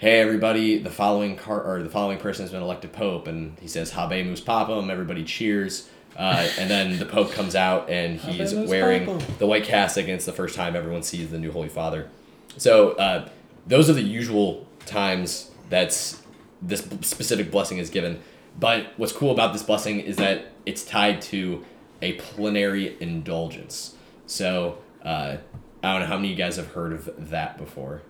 [0.00, 3.26] hey everybody the following car or the following person has been elected pope.
[3.26, 8.18] And he says habemus papam everybody cheers uh, and then the pope comes out and
[8.18, 11.68] he's wearing the white cassock and it's the first time everyone sees the new holy
[11.68, 12.08] father.
[12.56, 13.28] So uh,
[13.66, 16.22] those are the usual times that's
[16.62, 18.22] this specific blessing is given
[18.58, 21.64] but what's cool about this blessing is that it's tied to
[22.02, 23.94] a plenary indulgence
[24.26, 25.36] so uh,
[25.82, 28.02] i don't know how many of you guys have heard of that before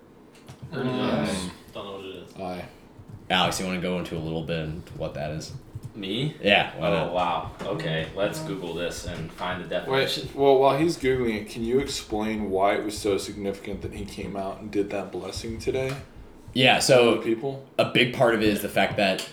[0.71, 1.51] Heard of.
[1.73, 2.35] Don't know what it is.
[2.35, 2.65] I.
[3.29, 5.53] Alex, you want to go into a little bit into what that is?
[5.95, 6.35] Me?
[6.41, 6.71] Yeah.
[6.77, 7.51] Why Oh wow.
[7.61, 10.27] Okay, let's Google this and find the definition.
[10.27, 13.93] Wait, well, while he's Googling it, can you explain why it was so significant that
[13.93, 15.95] he came out and did that blessing today?
[16.53, 16.75] Yeah.
[16.75, 17.65] to So people?
[17.77, 19.27] a big part of it is the fact that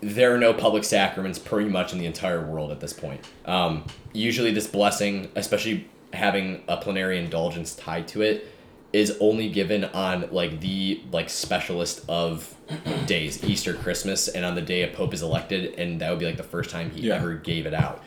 [0.00, 3.20] there are no public sacraments pretty much in the entire world at this point.
[3.44, 8.46] Um, usually, this blessing, especially having a plenary indulgence tied to it,
[8.92, 12.54] is only given on like the like specialist of
[13.06, 16.26] days, Easter, Christmas, and on the day a pope is elected, and that would be
[16.26, 17.16] like the first time he Yeah.
[17.16, 18.02] ever gave it out.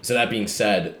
[0.00, 0.96] So that being said,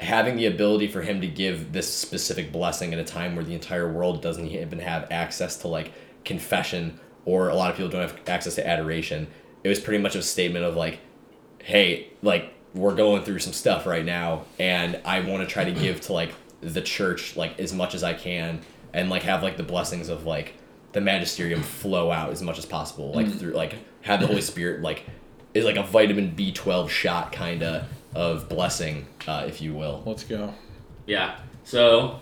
[0.00, 3.54] having the ability for him to give this specific blessing at a time where the
[3.54, 5.92] entire world doesn't even have access to like
[6.24, 9.26] confession or a lot of people don't have access to adoration
[9.66, 11.00] it was pretty much a statement of like
[11.62, 15.72] hey like we're going through some stuff right now and i want to try to
[15.72, 18.60] give to like the church like as much as i can
[18.92, 20.54] and like have like the blessings of like
[20.92, 24.80] the magisterium flow out as much as possible like through like have the holy spirit
[24.82, 25.04] like
[25.52, 30.24] is like a vitamin b12 shot kind of of blessing uh, if you will Let's
[30.24, 30.54] go.
[31.06, 31.38] Yeah.
[31.64, 32.20] So,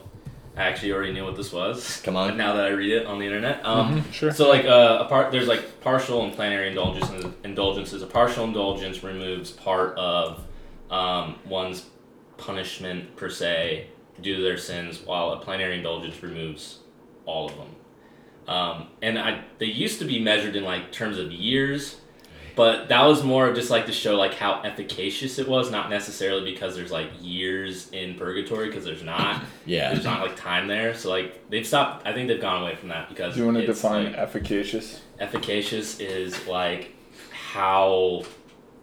[0.57, 2.01] I actually already knew what this was.
[2.05, 2.37] Come on.
[2.37, 4.31] Now that I read it on the internet, um, Sure.
[4.33, 7.27] So like uh, a part, there's like partial and plenary indulgences.
[7.43, 8.03] Indulgences.
[8.03, 10.45] A partial indulgence removes part of
[10.91, 11.87] um, one's
[12.37, 13.89] punishment per se
[14.21, 16.79] due to their sins, while a plenary indulgence removes
[17.27, 17.75] all of them.
[18.47, 21.97] Um, and I they used to be measured in like terms of years,
[22.57, 26.53] But that was more just like to show like how efficacious it was, not necessarily
[26.53, 29.43] because there's like years in purgatory, because there's not.
[29.67, 29.93] Yeah.
[29.93, 32.07] There's not like time there, so like they've stopped.
[32.07, 35.01] I think they've gone away from that because Do you want to define like, efficacious?
[35.19, 36.95] efficacious is like
[37.31, 38.25] how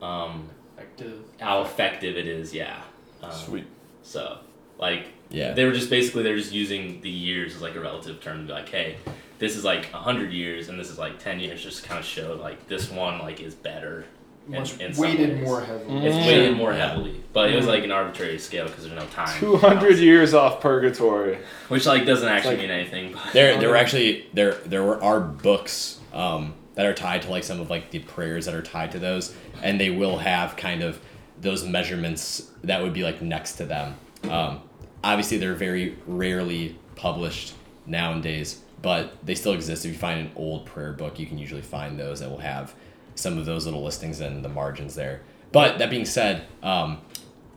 [0.02, 1.20] um Effective.
[1.40, 2.54] how effective it is.
[2.54, 2.82] Yeah.
[3.22, 3.68] Um, Sweet.
[4.02, 4.40] So
[4.80, 5.54] like Yeah.
[5.54, 8.48] they were just basically they're just using the years as like a relative term to
[8.48, 8.98] be like, hey,
[9.42, 12.38] this is like hundred years and this is like ten years, just kind of show
[12.42, 14.06] like this one like is better.
[14.48, 15.44] in- Much in some weighted ways.
[15.48, 16.06] more heavily.
[16.08, 16.26] It's Mm.
[16.28, 19.40] weighted more heavily, but it was like an arbitrary scale because there's no time.
[19.40, 21.38] 200 years off purgatory.
[21.70, 23.14] which like doesn't actually like- mean anything.
[23.14, 27.30] But There, there were actually there there were are books um, that are tied to
[27.32, 30.56] like some of like the prayers that are tied to those, and they will have
[30.56, 31.00] kind of
[31.40, 33.96] those measurements that would be like next to them.
[34.30, 34.62] Um,
[35.04, 37.54] obviously, they're very rarely published
[37.88, 39.86] nowadays, but they still exist.
[39.86, 42.74] If you find an old prayer book, you can usually find those that will have
[43.16, 45.22] some of those little listings in the margins there.
[45.52, 47.00] But that being said, um,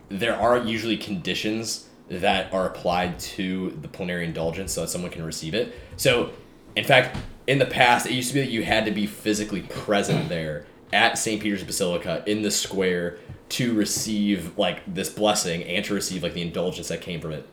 [0.09, 5.25] there are usually conditions that are applied to the plenary indulgence so that someone can
[5.25, 5.75] receive it.
[5.97, 6.31] So,
[6.77, 9.63] in fact, in the past, it used to be that you had to be physically
[9.63, 11.43] present there at St.
[11.43, 13.19] Peter's Basilica in the square
[13.51, 17.49] to receive like this blessing and to receive like the indulgence that came from it.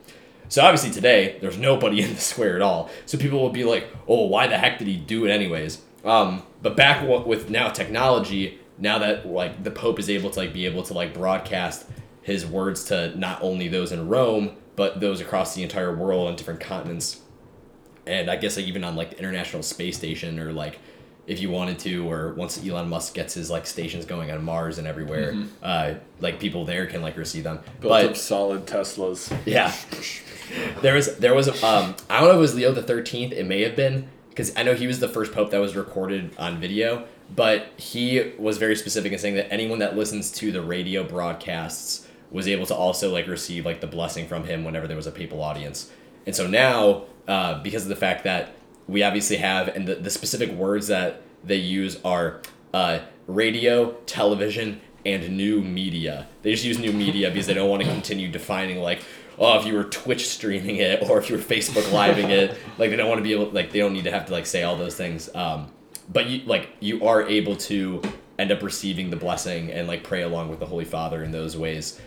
[0.52, 2.90] So obviously today there's nobody in the square at all.
[3.06, 6.42] So people will be like, "Oh, why the heck did he do it anyways?" Um,
[6.60, 10.66] but back with now technology, now that like the Pope is able to like be
[10.66, 11.86] able to like broadcast
[12.20, 16.36] his words to not only those in Rome but those across the entire world on
[16.36, 17.22] different continents,
[18.06, 20.78] and I guess like even on like the International Space Station or like
[21.26, 24.78] if you wanted to, or once Elon Musk gets his like stations going on Mars
[24.78, 27.60] and everywhere, uh, like people there can like receive them.
[27.80, 29.32] Built but up solid Teslas.
[29.46, 29.72] yeah.
[30.80, 33.32] There was there was um I don't know if it was Leo the thirteenth.
[33.32, 36.34] It may have been because I know he was the first pope that was recorded
[36.38, 40.62] on video, but he was very specific in saying that anyone that listens to the
[40.62, 44.96] radio broadcasts was able to also like receive like the blessing from him whenever there
[44.96, 45.90] was a papal audience.
[46.26, 48.54] And so now, uh, because of the fact that
[48.88, 52.40] we obviously have and the, the specific words that they use are
[52.74, 56.28] uh, radio, television, and new media.
[56.42, 59.02] They just use new media because they don't want to continue defining like,
[59.38, 62.90] oh, if you were Twitch streaming it or if you were Facebook living it, like
[62.90, 64.62] they don't want to be able, like they don't need to have to like say
[64.62, 65.34] all those things.
[65.34, 65.70] Um,
[66.12, 68.02] but you like you are able to
[68.38, 71.56] end up receiving the blessing and like pray along with the Holy Father in those
[71.56, 72.00] ways,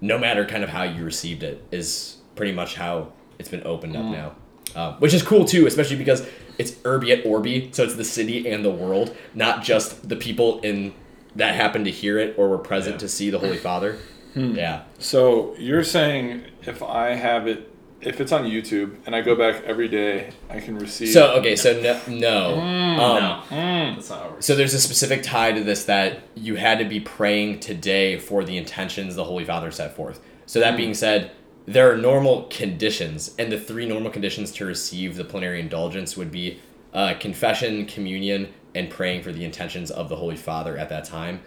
[0.00, 3.96] no matter kind of how you received it is pretty much how it's been opened
[3.96, 4.34] up now,
[4.74, 6.26] uh, which is cool too, especially because
[6.58, 10.60] it's Urbi et Orbi, so it's the city and the world, not just the people
[10.60, 10.92] in
[11.36, 13.98] that happen to hear it or were present to see the Holy Father.
[14.34, 14.82] Yeah.
[14.98, 17.66] So you're saying if I have it,
[18.00, 21.08] if it's on YouTube and I go back every day, I can receive.
[21.10, 22.60] So okay, so no, no.
[22.60, 23.94] Um, no, Mm.
[23.96, 24.46] that's not how it works.
[24.46, 28.42] So there's a specific tie to this that you had to be praying today for
[28.44, 30.20] the intentions the Holy Father set forth.
[30.46, 31.30] So that being said,
[31.66, 36.30] there are normal conditions, and the three normal conditions to receive the plenary indulgence would
[36.32, 36.58] be
[36.92, 41.40] uh, confession, communion, and praying for the intentions of the Holy Father at that time.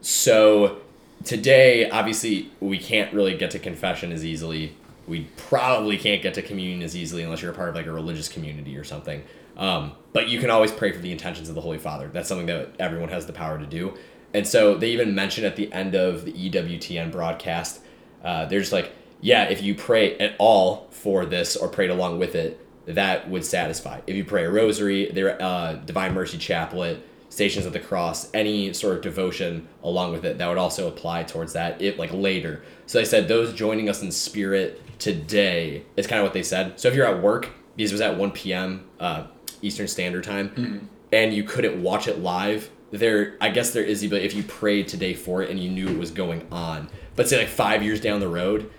[0.00, 0.78] So
[1.24, 4.76] today, obviously, we can't really get to confession as easily.
[5.06, 7.92] We probably can't get to communion as easily unless you're a part of like a
[7.92, 9.22] religious community or something.
[9.56, 12.08] Um, but you can always pray for the intentions of the Holy Father.
[12.12, 13.96] That's something that everyone has the power to do.
[14.32, 17.80] And so they even mentioned at the end of the EWTN broadcast,
[18.24, 18.92] uh, they're just like,
[19.24, 23.42] yeah, if you pray at all for this or prayed along with it, that would
[23.42, 24.02] satisfy.
[24.06, 28.74] If you pray a rosary, their uh, Divine Mercy Chaplet, Stations of the Cross, any
[28.74, 31.80] sort of devotion along with it, that would also apply towards that.
[31.80, 32.64] It like later.
[32.84, 36.78] So they said those joining us in spirit today is kind of what they said.
[36.78, 38.84] So if you're at work, because it was at 1 p.m.
[39.00, 39.24] Uh,
[39.62, 44.22] Eastern Standard Time, and you couldn't watch it live, there I guess there is the
[44.22, 46.90] if you prayed today for it and you knew it was going on.
[47.16, 48.70] But say like five years down the road,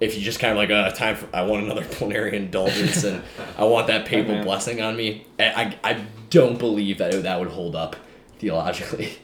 [0.00, 3.22] if you just kind of like uh time for I want another plenary indulgence and
[3.56, 4.44] I want that papal man.
[4.44, 7.96] blessing on me, I, I I don't believe that that would hold up
[8.38, 9.18] theologically.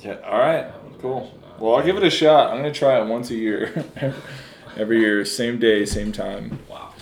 [0.00, 0.16] Yeah.
[0.26, 0.66] All right.
[1.00, 1.32] Cool.
[1.58, 2.50] Well, I'll give it a shot.
[2.50, 3.84] I'm gonna try it once a year.
[4.76, 6.58] Every year, same day, same time.
[6.68, 6.92] Wow.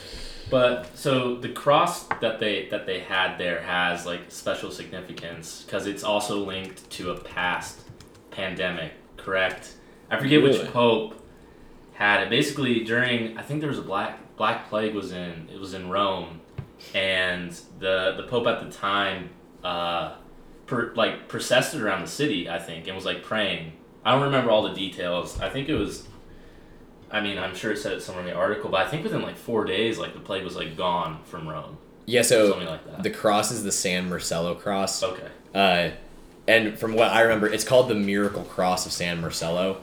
[0.51, 5.87] But so the cross that they that they had there has like special significance because
[5.87, 7.81] it's also linked to a past
[8.31, 9.73] pandemic, correct?
[10.11, 10.59] I forget Really?
[10.59, 11.19] which pope
[12.03, 12.31] had it.
[12.31, 15.89] Basically, during I think there was a black black plague was in it was in
[15.89, 16.41] Rome,
[16.95, 19.31] and the the pope at the time,
[19.63, 20.15] uh,
[20.67, 22.49] per, like processed it around the city.
[22.49, 23.73] I think and was like praying.
[24.05, 25.41] I don't remember all the details.
[25.41, 26.07] I think it was
[27.13, 29.21] I mean, I'm sure it said it somewhere in the article, but I think within
[29.21, 31.77] like four days, like the plague was like gone from Rome.
[32.07, 33.03] Yeah, so something like that.
[33.03, 35.03] the cross is the San Marcello cross.
[35.03, 35.29] okay.
[35.55, 35.91] Uh,
[36.49, 39.83] and from what I remember, it's called the Miracle Cross of San Marcello.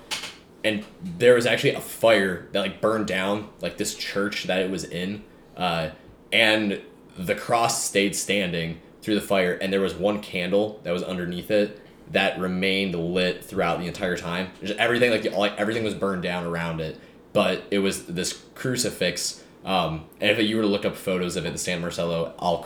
[0.63, 4.69] And there was actually a fire that like burned down like this church that it
[4.69, 5.23] was in,
[5.55, 5.91] uh,
[6.31, 6.81] and
[7.17, 11.49] the cross stayed standing through the fire, and there was one candle that was underneath
[11.51, 11.79] it
[12.11, 14.49] that remained lit throughout the entire time.
[14.61, 16.99] Just everything like, the, like everything was burned down around it,
[17.33, 19.43] but it was this crucifix.
[19.63, 22.65] Um, and if you were to look up photos of it, the San Marcello al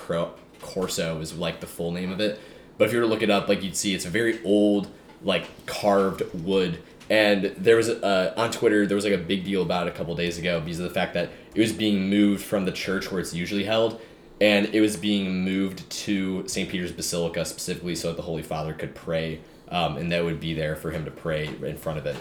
[0.61, 2.39] Corso is like the full name of it.
[2.77, 4.89] But if you were to look it up, like you'd see it's a very old,
[5.21, 6.81] like carved wood.
[7.13, 9.95] And there was uh, on Twitter there was like a big deal about it a
[9.95, 13.11] couple days ago because of the fact that it was being moved from the church
[13.11, 14.01] where it's usually held,
[14.41, 16.67] and it was being moved to St.
[16.67, 20.55] Peter's Basilica specifically so that the Holy Father could pray, um, and that would be
[20.55, 22.15] there for him to pray in front of it.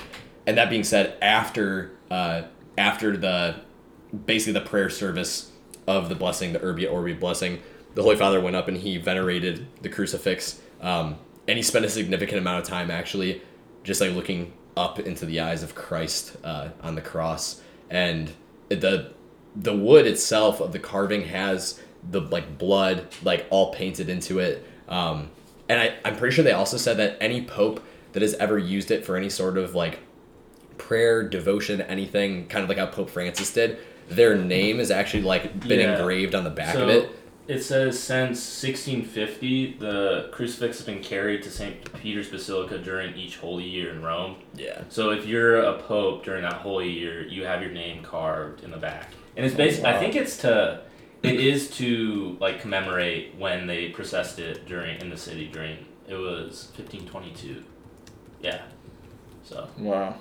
[0.46, 2.42] And that being said, after uh,
[2.76, 3.61] after the
[4.26, 5.52] basically the prayer service
[5.87, 7.62] of the blessing, the Urbi et Orbi blessing,
[7.94, 11.16] the Holy Father went up and he venerated the crucifix, um,
[11.48, 13.40] and he spent a significant amount of time actually
[13.85, 18.32] just like looking up into the eyes of Christ uh, on the cross, and
[18.68, 19.12] the
[19.54, 21.80] the wood itself of the carving has
[22.11, 25.30] the like blood like all painted into it, um,
[25.68, 27.82] and I, I'm pretty sure they also said that any pope
[28.12, 29.98] that has ever used it for any sort of like
[30.78, 35.61] prayer, devotion, anything, kind of like how Pope Francis did, their name is actually like
[35.66, 35.96] been Yeah.
[35.96, 37.11] engraved on the back So of it.
[37.48, 41.92] It says since 1650, the crucifix has been carried to St.
[41.94, 44.37] Peter's Basilica during each holy year in Rome.
[44.55, 44.83] Yeah.
[44.88, 48.70] So if you're a pope during that holy year, you have your name carved in
[48.70, 50.83] the back, and it's basically I think it's to
[51.22, 56.14] it is to like commemorate when they processed it during in the city during it
[56.14, 57.64] was 1522.
[58.40, 58.62] Yeah.
[59.44, 60.16] So Wow.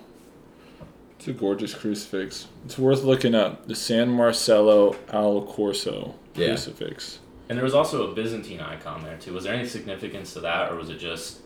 [1.22, 2.48] It's a gorgeous crucifix.
[2.66, 3.68] It's worth looking up.
[3.68, 6.48] The San Marcello al Corso Yeah.
[6.48, 7.20] crucifix.
[7.48, 9.32] and there was also a Byzantine icon there too.
[9.34, 11.42] Was there any significance to that, or was it just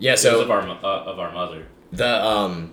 [0.00, 1.66] Yeah, because so of our uh, of our mother?
[1.92, 2.72] the um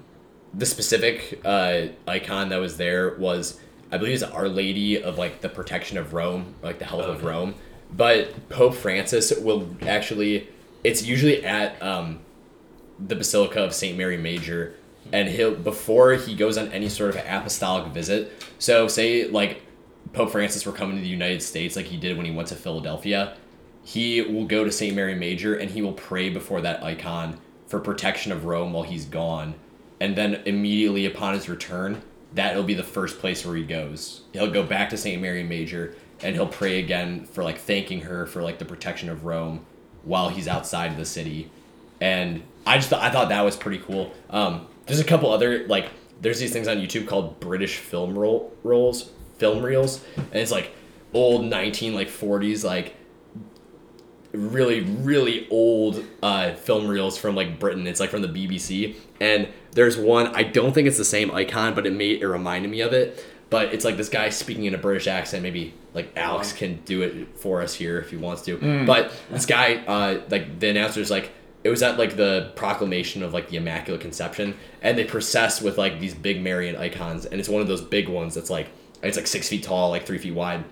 [0.52, 3.60] the specific uh icon that was there was
[3.92, 7.24] I believe it's Our Lady of like the protection of Rome, like the health of
[7.24, 7.54] Rome.
[7.96, 10.48] But Pope Francis will actually
[10.84, 12.22] it's usually at um
[12.98, 14.74] the Basilica of Saint Mary Major
[15.12, 18.32] and he'll before he goes on any sort of apostolic visit.
[18.60, 19.62] So say like
[20.14, 22.56] Pope Francis were coming to the United States like he did when he went to
[22.56, 23.36] Philadelphia,
[23.84, 24.96] he will go to St.
[24.96, 29.06] Mary Major and he will pray before that icon for protection of Rome while he's
[29.06, 29.56] gone.
[30.00, 32.02] And then immediately upon his return,
[32.34, 34.22] that'll be the first place where he goes.
[34.34, 35.22] He'll go back to St.
[35.22, 39.26] Mary Major and he'll pray again for like thanking her for like the protection of
[39.26, 39.66] Rome
[40.04, 41.50] while he's outside of the city.
[42.02, 44.14] And I just thought I thought that was pretty cool.
[44.30, 45.90] Um, there's a couple other like
[46.22, 50.72] there's these things on YouTube called British film roll rolls, film reels, and it's like
[51.14, 52.96] old 19 like 40s like
[54.34, 57.88] really really old uh, film reels from like Britain.
[57.88, 61.74] It's like from the BBC, and there's one I don't think it's the same icon,
[61.74, 63.24] but it made it reminded me of it.
[63.50, 65.44] But it's like this guy speaking in a British accent.
[65.44, 68.58] Maybe like Alex can do it for us here if he wants to.
[68.86, 71.32] But this guy, uh, like the announcer's like.
[71.66, 75.80] It was at like the proclamation of like the Immaculate Conception, and they process with
[75.80, 78.68] like these big Marian icons, and it's one of those big ones that's like
[79.02, 80.64] it's like six feet tall, like three feet wide,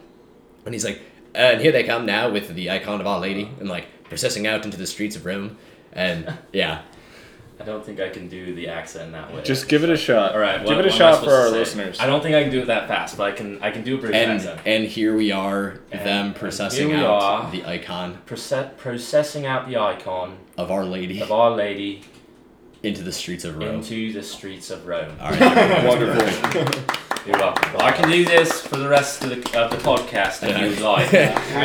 [0.65, 1.01] and he's like,
[1.33, 4.65] and here they come now with the icon of Our Lady, and like processing out
[4.65, 5.57] into the streets of Rome,
[5.93, 6.83] and yeah,
[7.59, 9.43] I don't think I can do the accent that way.
[9.43, 10.33] Just give it a shot.
[10.33, 10.57] all right.
[10.65, 11.99] Give what- it a what am I shot for our listeners.
[11.99, 13.61] I don't think I can do it that fast, but I can.
[13.61, 14.61] I can do a British and accent.
[14.65, 17.51] and here we are, And- them processing out are.
[17.51, 22.01] the icon Proce- processing out the icon of Our Lady of Our Lady
[22.81, 23.75] into the streets of Rome.
[23.75, 25.15] into the streets of Rome.
[25.21, 26.93] All right, Wonderful.
[27.25, 27.71] You're welcome.
[27.73, 30.67] Well, I can do this for the rest of the, of the podcast if you
[30.69, 31.07] would like.
[31.09, 31.55] Hashtag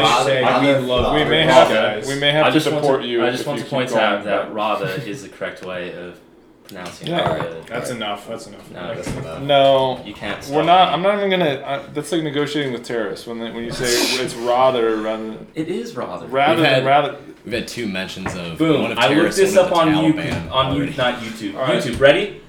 [0.42, 2.06] Rather we love we may have guys.
[2.06, 3.24] we may have I to just want support to, you.
[3.24, 6.20] I just want to point going, out that but- rather is the correct way of
[6.68, 7.20] pronouncing Yeah.
[7.22, 7.66] our word.
[7.66, 8.28] That's enough.
[8.28, 8.70] That's enough.
[8.70, 9.42] No, That's enough.
[9.42, 10.44] No, you can't.
[10.44, 10.90] Stop we're not.
[10.90, 10.94] me.
[10.94, 11.50] I'm not even gonna.
[11.56, 13.86] Uh, that's like negotiating with terrorists when they, when you say
[14.22, 16.26] it's rather rather than It is rather.
[16.28, 17.16] rather We've than had- rather.
[17.44, 18.82] We've had two mentions of Boom!
[18.82, 20.52] one of I looked this up on YouTube.
[20.52, 20.96] on you already.
[20.96, 21.54] not YouTube.
[21.56, 21.82] All right.
[21.82, 22.42] YouTube, ready?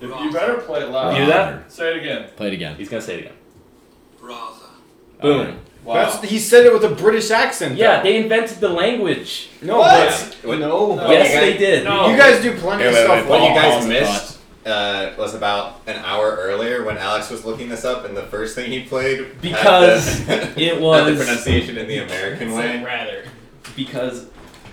[0.00, 1.16] You better play it You loud.
[1.16, 1.70] hear that?
[1.72, 2.28] Say it again.
[2.36, 2.76] Play it again.
[2.76, 3.32] He's gonna say it again.
[4.20, 4.56] Rather.
[5.20, 5.58] Boom.
[5.84, 5.94] Wow.
[5.94, 7.76] That's he said it with a British accent.
[7.76, 8.02] Yeah, though.
[8.04, 9.48] they invented the language.
[9.62, 10.36] no, What?
[10.44, 10.84] but no.
[10.88, 11.78] What yes, you they guys- did.
[11.84, 13.28] You guys do plenty of Wait, wait, stuff.
[13.28, 17.70] wait, What you guys missed uh, was about an hour earlier when Alex was looking
[17.70, 20.42] this up, and the first thing he played had Because the, it
[20.82, 22.82] had the pronunciation in the American way.
[22.84, 23.24] rather.
[23.74, 24.26] because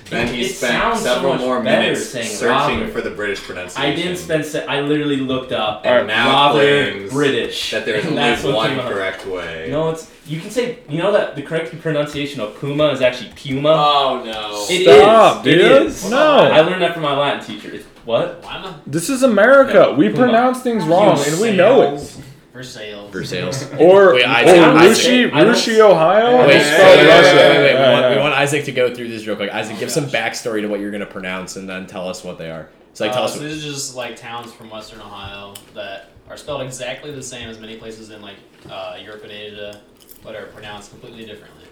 [0.09, 2.91] Then he It spent sounds so several more better minutes saying searching Robert.
[2.93, 3.91] for the British pronunciation.
[3.91, 4.45] I didn't spend.
[4.45, 6.59] Se- I literally looked up And and now rather
[6.91, 7.71] claims British.
[7.71, 8.91] that there's and only one came up.
[8.91, 9.67] correct way.
[9.69, 13.31] No, it's you can say you know that the correct pronunciation of puma is actually
[13.35, 13.69] puma.
[13.69, 14.65] Oh no.
[14.69, 15.53] It Stop, is.
[15.55, 15.81] Dude.
[15.87, 16.09] is.
[16.09, 16.37] No.
[16.39, 17.69] I learned that from my Latin teacher.
[17.73, 18.43] It's what?
[18.85, 19.93] This is America.
[19.97, 20.17] We Puma.
[20.23, 22.17] pronounce things wrong, and we know it.
[22.57, 23.11] For sales.
[23.11, 23.63] For sales.
[23.73, 26.39] Or, Wait, or Rushi, Rushi, Ohio.
[26.39, 27.73] Wait, wait, wait, wait, wait, wait, wait.
[27.75, 29.51] We, want, we want Isaac to go through this real quick.
[29.51, 32.37] Isaac, give some backstory to what you're going to pronounce and then tell us what
[32.37, 32.69] they are.
[32.93, 33.35] So, like, tell Uh, us.
[33.35, 37.47] so these are just like towns from Western Ohio that are spelled exactly the same
[37.49, 38.37] as many places in like
[38.69, 39.81] uh, Europe and Asia,
[40.23, 41.65] but are pronounced completely differently.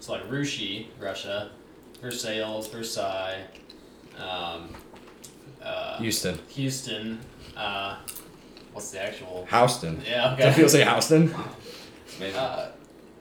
[0.00, 1.50] So like Rushi, Russia,
[2.02, 3.42] Versailles, Versailles,
[4.18, 4.68] um,
[5.62, 6.38] uh, Houston.
[6.48, 7.18] Houston.
[7.56, 7.96] Uh,
[8.76, 9.46] what's the actual?
[9.50, 10.02] Houston.
[10.06, 10.36] Yeah.
[10.38, 11.34] Some people say Houston.
[12.20, 12.36] Maybe.
[12.36, 12.66] Uh,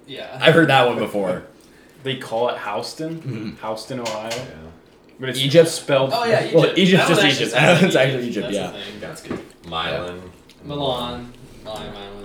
[0.05, 0.37] yeah.
[0.41, 1.43] I've heard that one before.
[2.03, 3.67] They call it Houston, Mhm.
[3.67, 4.29] Houston, Ohio.
[4.29, 4.45] Yeah.
[5.19, 5.69] But it's Egypt?
[5.69, 6.11] spelled.
[6.13, 6.55] Oh yeah, Egypt.
[6.55, 7.51] Well, Egypt's That one just Egypt.
[7.53, 8.81] sounds It's actually Egypt, That's yeah.
[8.99, 9.39] That's good.
[9.65, 10.21] Milan.
[10.63, 11.33] Milan,
[11.65, 12.23] Lime Lima,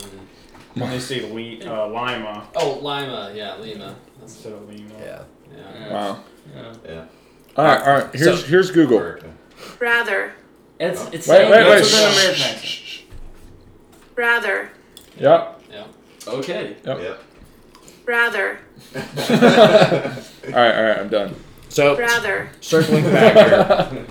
[0.74, 3.32] When they say Li- uh, Lima Oh, Lima.
[3.34, 3.96] Yeah, Lima.
[4.20, 4.90] That's, instead of Lima.
[5.00, 5.22] Yeah.
[5.56, 5.92] yeah.
[5.94, 6.20] Wow.
[6.54, 6.72] Yeah.
[6.86, 7.04] Yeah.
[7.56, 8.06] All right, all right.
[8.14, 9.16] Here's So- here's Google.
[9.78, 10.32] Rather,
[10.78, 11.78] It's it's Wait, saying wait, wait.
[11.78, 12.64] That's with an shh, American shh, accent.
[12.64, 12.99] shh, shh.
[14.20, 14.70] Rather,
[15.18, 15.52] Yeah.
[15.72, 15.86] Yeah.
[16.28, 16.76] okay.
[16.84, 17.00] Yep.
[17.00, 17.22] Yep.
[18.04, 18.58] rather,
[18.94, 20.98] All right, all right.
[20.98, 21.34] I'm done.
[21.68, 24.06] So, rather, circling back here.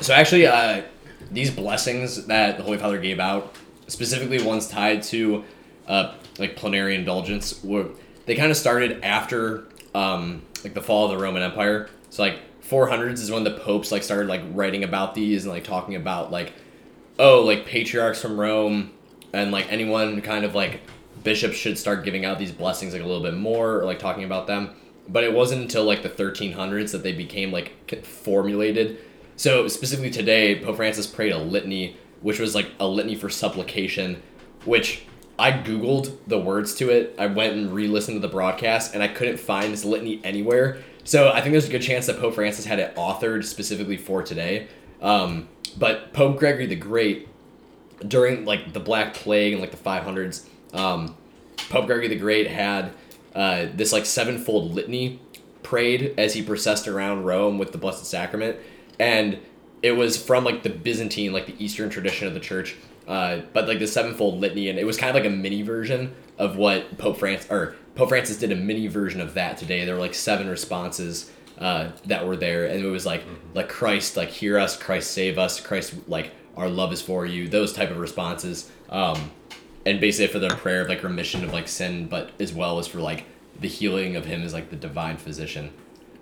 [0.00, 0.82] So actually, uh,
[1.30, 3.54] these blessings that the Holy Father gave out,
[3.86, 5.44] specifically ones tied to
[5.88, 7.88] uh, like plenary indulgence, were
[8.26, 9.64] they kind of started after
[9.94, 11.88] um, like the fall of the Roman Empire.
[12.10, 15.64] So like 400s is when the popes like started like writing about these and like
[15.64, 16.52] talking about like
[17.18, 18.92] oh like patriarchs from Rome
[19.32, 20.80] and like anyone kind of like
[21.22, 24.24] bishops should start giving out these blessings like a little bit more or like talking
[24.24, 24.70] about them.
[25.08, 28.98] But it wasn't until like the 1300s that they became like formulated.
[29.36, 34.22] So specifically today pope francis prayed a litany which was like a litany for supplication
[34.64, 35.02] which
[35.38, 37.14] i googled the words to it.
[37.18, 40.78] I went and re-listened to the broadcast and i couldn't find this litany anywhere.
[41.04, 44.22] So i think there's a good chance that pope francis had it authored specifically for
[44.22, 44.68] today
[45.02, 47.28] um, but pope gregory the great
[48.06, 51.16] during like the Black Plague and like the 500s, um,
[51.68, 52.92] Pope Gregory the Great had
[53.34, 55.20] uh, this like sevenfold litany
[55.62, 58.58] prayed as he processed around Rome with the Blessed Sacrament,
[58.98, 59.38] and
[59.82, 62.76] it was from like the Byzantine, like the Eastern tradition of the Church.
[63.06, 66.14] Uh, but like the sevenfold litany, and it was kind of like a mini version
[66.38, 69.84] of what Pope Francis or Pope Francis did a mini version of that today.
[69.84, 73.24] There were like seven responses uh, that were there, and it was like
[73.54, 77.48] like Christ, like hear us, Christ save us, Christ like our love is for you,
[77.48, 79.30] those type of responses, um,
[79.86, 82.86] and basically for the prayer of like remission of like sin, but as well as
[82.86, 83.24] for like
[83.60, 85.72] the healing of Him as like the divine physician.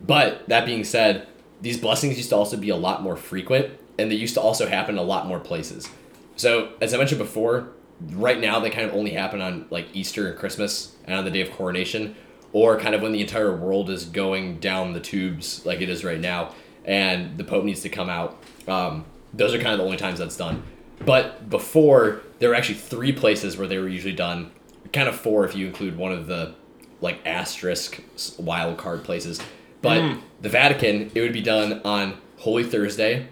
[0.04, 1.28] But that being said,
[1.60, 4.66] these blessings used to also be a lot more frequent, and they used to also
[4.66, 5.88] happen a lot more places.
[6.36, 7.68] So as I mentioned before,
[8.10, 11.30] right now they kind of only happen on like Easter and Christmas and on the
[11.30, 12.16] day of coronation,
[12.52, 16.04] or kind of when the entire world is going down the tubes like it is
[16.04, 18.42] right now, and the Pope needs to come out.
[18.68, 20.62] Um, those are kind of the only times that's done.
[21.04, 24.52] But before, there were actually three places where they were usually done.
[24.92, 26.54] Kind of four if you include one of the
[27.00, 28.02] like asterisk
[28.38, 29.40] wild card places.
[29.80, 33.28] But the Vatican, it would be done on Holy Thursday,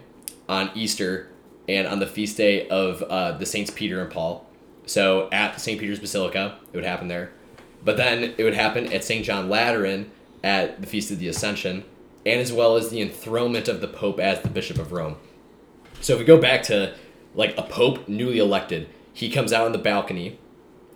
[0.49, 1.29] on Easter,
[1.69, 4.45] and on the feast day of uh, the Saints Peter and Paul.
[4.85, 5.79] So at St.
[5.79, 7.31] Peter's Basilica, it would happen there.
[7.83, 9.25] But then it would happen at St.
[9.25, 10.11] John Lateran
[10.43, 11.83] at the Feast of the Ascension,
[12.25, 15.17] and as well as the enthronement of the Pope as the Bishop of Rome.
[16.01, 16.95] So if we go back to
[17.35, 20.39] like a Pope newly elected, he comes out on the balcony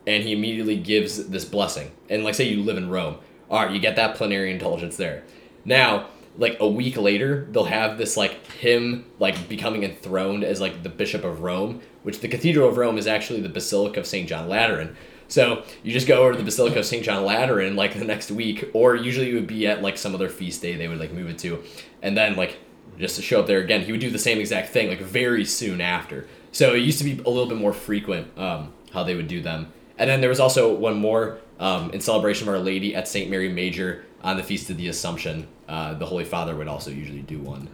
[0.07, 1.91] and he immediately gives this blessing.
[2.09, 3.17] And like say you live in Rome,
[3.49, 5.23] all right, you get that plenary indulgence there.
[5.63, 10.83] Now, like a week later, they'll have this like him like becoming enthroned as like
[10.83, 14.27] the Bishop of Rome, which the Cathedral of Rome is actually the Basilica of St.
[14.27, 14.95] John Lateran.
[15.27, 17.03] So you just go over to the Basilica of St.
[17.03, 20.29] John Lateran like the next week, or usually it would be at like some other
[20.29, 21.63] feast day they would like move it to,
[22.01, 22.59] and then like
[22.99, 25.45] just to show up there again, he would do the same exact thing like very
[25.45, 26.27] soon after.
[26.51, 29.41] So it used to be a little bit more frequent um, how they would do
[29.41, 29.73] them.
[29.97, 33.29] And then there was also one more um, in celebration of Our Lady at St.
[33.29, 35.47] Mary Major on the Feast of the Assumption.
[35.67, 37.67] Uh, the Holy Father would also usually do one.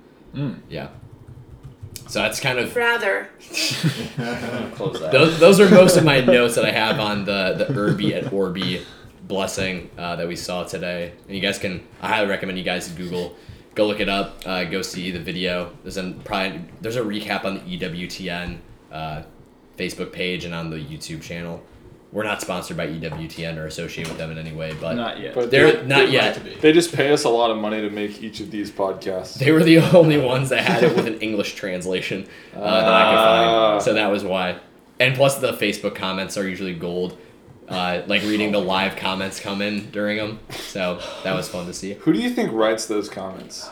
[0.69, 0.89] Yeah.
[2.11, 5.11] So that's kind of rather, Close that.
[5.13, 8.33] those, those are most of my notes that I have on the the Urbi et
[8.33, 8.85] Orbi
[9.29, 11.13] blessing uh, that we saw today.
[11.27, 13.37] And you guys can I highly recommend you guys Google,
[13.75, 15.71] go look it up, uh, go see the video.
[15.83, 18.57] There's a probably there's a recap on the EWTN
[18.91, 19.23] uh,
[19.77, 21.63] Facebook page and on the YouTube channel.
[22.11, 25.33] We're not sponsored by EWTN or associated with them in any way, but Not yet.
[25.33, 26.33] But they're they, not They'd like yet.
[26.35, 29.35] to they just pay us a lot of money to make each of these podcasts.
[29.35, 33.11] They were the only ones that had it with an English translation uh, that I
[33.11, 33.69] could Ah.
[33.71, 33.83] find.
[33.83, 34.59] So that was why.
[34.99, 37.17] And plus, the Facebook comments are usually gold.
[37.69, 40.39] Uh, like reading the live comments come in during them.
[40.49, 41.93] So that was fun to see.
[41.93, 43.69] Who do you think writes those comments?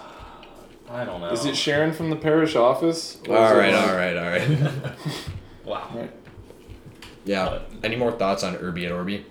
[0.89, 1.27] I don't know.
[1.31, 3.17] Is it Sharon from the parish office?
[3.27, 4.93] Or is All it right, like- all right, all right.
[5.65, 6.07] wow.
[7.29, 7.45] Yeah.
[7.45, 9.23] Uh, any more thoughts on Urbi and Orbi?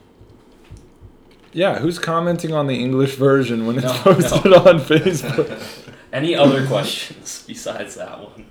[1.52, 4.58] Yeah, who's commenting on the English version when it's No, posted no.
[4.58, 5.92] on Facebook?
[6.12, 8.46] Any other questions besides that one?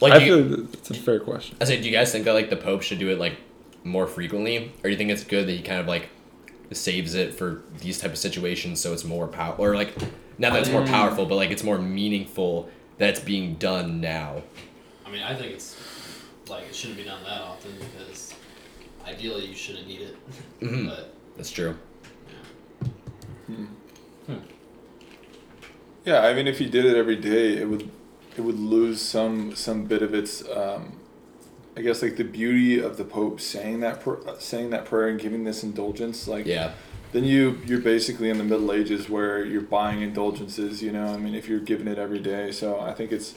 [0.00, 1.56] Like, I do you, feel that's a fair question.
[1.60, 3.36] I say, do you guys think that like the Pope should do it like
[3.82, 6.10] more frequently, or do you think it's good that he kind of like
[6.70, 9.96] saves it for these type of situations so it's more power, or like
[10.38, 10.88] not that it's more mm.
[10.88, 14.42] powerful, but like it's more meaningful that it's being done now?
[15.04, 15.74] I mean, I think it's
[16.50, 18.34] like it shouldn't be done that often because
[19.06, 20.16] ideally you shouldn't need it.
[20.60, 20.88] Mhm.
[20.88, 21.76] But That's true.
[26.04, 27.90] Yeah, I mean, if you did it every day, it would
[28.36, 30.92] it would lose some some bit of its, um,
[31.76, 35.20] I guess, like the beauty of the Pope saying that pr- saying that prayer and
[35.20, 36.26] giving this indulgence.
[36.28, 36.72] Like, Yeah.
[37.12, 40.82] then you you're basically in the Middle Ages where you're buying indulgences.
[40.82, 43.34] You know, I mean, if you're giving it every day, so I think it's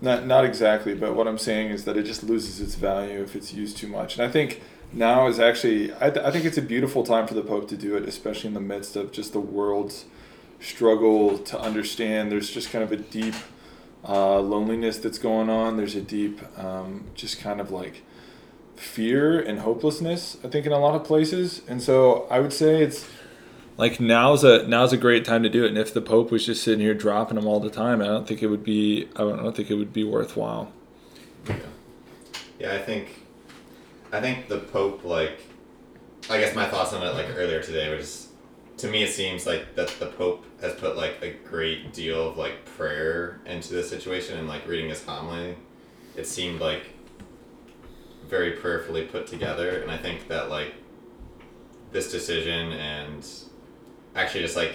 [0.00, 3.34] not not exactly, but what I'm saying is that it just loses its value if
[3.34, 4.18] it's used too much.
[4.18, 7.34] And I think now is actually I, th- I think it's a beautiful time for
[7.34, 10.04] the Pope to do it, especially in the midst of just the world's
[10.60, 12.30] struggle to understand.
[12.30, 13.34] There's just kind of a deep
[14.06, 15.76] uh, loneliness that's going on.
[15.76, 18.02] There's a deep um, just kind of like
[18.76, 20.36] fear and hopelessness.
[20.44, 23.06] I think in a lot of places, and so I would say it's
[23.76, 25.68] like now's a now's a great time to do it.
[25.68, 28.26] And if the Pope was just sitting here dropping them all the time, I don't
[28.26, 30.72] think it would be I don't, I don't think it would be worthwhile.
[31.48, 31.56] Yeah,
[32.58, 33.24] yeah, I think,
[34.12, 35.40] I think the Pope like,
[36.30, 38.30] I guess my thoughts on it like earlier today were just,
[38.78, 42.36] to me it seems like that the Pope has put like a great deal of
[42.36, 45.56] like prayer into this situation and like reading his homily,
[46.16, 46.82] it seemed like
[48.26, 50.74] very prayerfully put together, and I think that like
[51.92, 53.24] this decision and
[54.16, 54.74] actually just like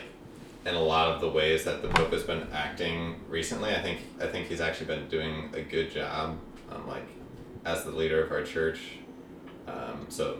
[0.66, 4.00] in a lot of the ways that the Pope has been acting recently, I think
[4.22, 6.38] I think he's actually been doing a good job,
[6.72, 7.04] um, like
[7.66, 8.80] as the leader of our church.
[9.68, 10.38] Um, so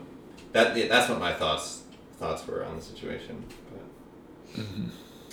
[0.54, 1.84] that yeah, that's what my thoughts
[2.20, 3.44] thoughts were on the situation.
[4.56, 4.66] But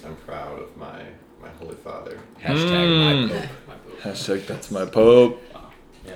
[0.07, 1.03] I'm proud of my
[1.43, 2.19] my holy father.
[2.43, 3.29] Hashtag Mm.
[3.29, 3.49] my Pope.
[3.69, 4.01] my Pope.
[4.01, 5.43] Hashtag that's my Pope.
[6.07, 6.15] Yeah.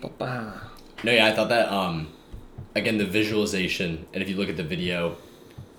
[0.00, 0.60] Ba-ba.
[1.04, 2.08] No, yeah, I thought that um,
[2.74, 5.16] again the visualization, and if you look at the video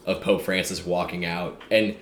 [0.08, 1.96] of Pope Francis walking out, and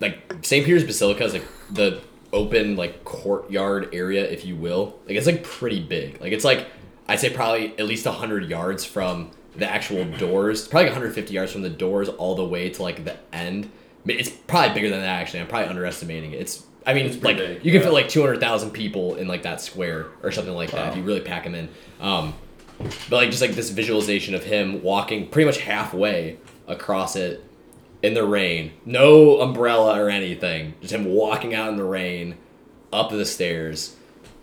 [0.00, 0.64] like St.
[0.64, 2.00] Peter's Basilica is like the
[2.32, 4.98] open like courtyard area, if you will.
[5.06, 6.20] Like it's like pretty big.
[6.20, 6.66] Like it's like
[7.06, 11.62] I'd say probably at least hundred yards from the actual doors, probably 150 yards from
[11.62, 13.70] the doors all the way to like the end.
[14.06, 15.40] It's probably bigger than that actually.
[15.40, 16.40] I'm probably underestimating it.
[16.40, 17.88] It's I mean, It's like big, you can yeah.
[17.88, 21.20] fit like 200,000 people in like that square or something like that if you really
[21.20, 21.68] pack them in.
[22.00, 22.32] Um,
[22.78, 26.38] but like just like this visualization of him walking pretty much halfway
[26.70, 27.44] across it
[28.02, 32.36] in the rain, no umbrella or anything, just him walking out in the rain
[32.92, 33.96] up the stairs.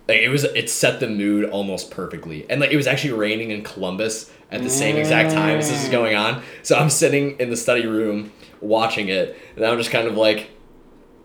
[0.07, 3.51] Like it was, it set the mood almost perfectly, and like it was actually raining
[3.51, 6.43] in Columbus at the same exact time as this is going on.
[6.63, 10.49] So I'm sitting in the study room watching it, and I'm just kind of like,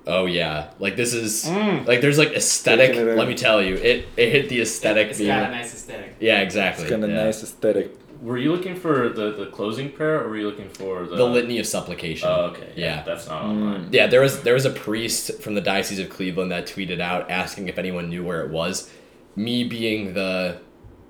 [0.06, 1.86] oh yeah, like this is mm.
[1.86, 2.88] like there's like aesthetic.
[2.88, 3.18] Taking it in.
[3.18, 5.10] Let me tell you, it it hit the aesthetic.
[5.10, 5.28] It's beam.
[5.28, 6.16] got a nice aesthetic.
[6.18, 6.84] Yeah, exactly.
[6.84, 7.24] It's got a yeah.
[7.24, 7.96] nice aesthetic.
[8.22, 11.24] Were you looking for the, the closing prayer, or were you looking for the The
[11.24, 12.28] litany of supplication.
[12.30, 12.72] Oh, okay.
[12.76, 13.02] Yeah.
[13.02, 13.88] That's not online.
[13.90, 17.32] Yeah, there was there was a priest from the Diocese of Cleveland that tweeted out
[17.32, 18.88] asking if anyone knew where it was.
[19.34, 20.60] Me being the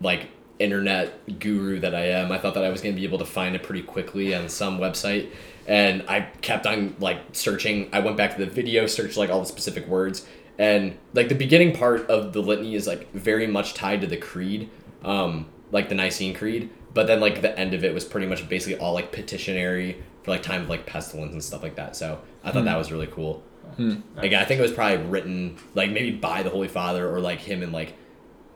[0.00, 3.26] like internet guru that I am, I thought that I was gonna be able to
[3.26, 5.28] find it pretty quickly on some website.
[5.66, 7.90] And I kept on like searching.
[7.92, 10.26] I went back to the video, searched like all the specific words,
[10.58, 14.16] and like the beginning part of the litany is like very much tied to the
[14.16, 14.70] creed,
[15.04, 16.70] um, like the Nicene Creed.
[16.94, 20.30] But then like the end of it was pretty much basically all like petitionary for
[20.30, 21.96] like time of like pestilence and stuff like that.
[21.96, 22.78] So I thought that hmm.
[22.78, 23.42] was really cool.
[23.76, 23.96] Hmm.
[24.16, 27.40] Like I think it was probably written like maybe by the Holy Father or like
[27.40, 27.94] him and like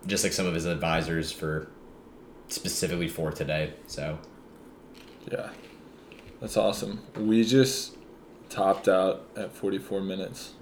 [0.06, 1.68] just like some of his advisors for
[2.48, 3.72] specifically for today.
[3.86, 4.18] So
[5.30, 5.50] Yeah,
[6.40, 7.02] that's awesome.
[7.16, 7.96] We just
[8.48, 10.52] topped out at 44 minutes.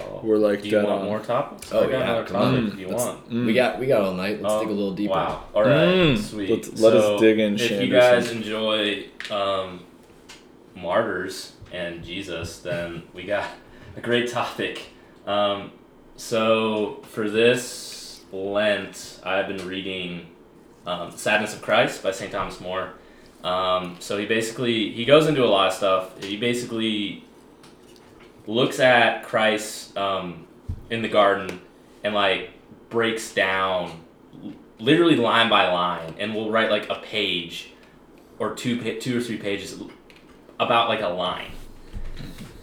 [0.00, 0.20] Oh.
[0.24, 1.04] We're like Do you dead want on.
[1.06, 1.72] more topics?
[1.72, 2.54] Oh, I got yeah, another come on.
[2.56, 3.30] topic if you Let's- want.
[3.30, 3.46] Mm.
[3.46, 4.42] we got we got all night.
[4.42, 5.12] Let's Um, dig a little deeper.
[5.14, 5.44] Wow.
[5.54, 5.70] All right.
[5.88, 6.18] Mm.
[6.18, 6.50] Sweet.
[6.50, 9.80] Let's- let us dig in, If you guys enjoy um,
[10.74, 13.48] martyrs and Jesus, then we got
[13.96, 14.82] a great topic.
[15.26, 15.72] Um,
[16.16, 20.26] so for this Lent, I've been reading
[20.86, 22.30] um, Sadness of Christ by St.
[22.32, 22.90] Thomas More.
[23.42, 26.22] Um, so he basically he goes into a lot of stuff.
[26.22, 27.23] He basically
[28.46, 30.46] looks at Christ um,
[30.90, 31.60] in the garden
[32.02, 32.50] and like
[32.90, 34.00] breaks down
[34.78, 37.70] literally line by line and will write like a page
[38.38, 39.80] or two two or three pages
[40.60, 41.50] about like a line.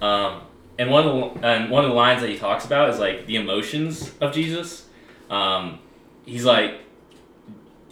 [0.02, 0.42] Um,
[0.78, 3.26] and one of the, and one of the lines that he talks about is like
[3.26, 4.88] the emotions of Jesus.
[5.30, 5.80] Um,
[6.26, 6.82] he's like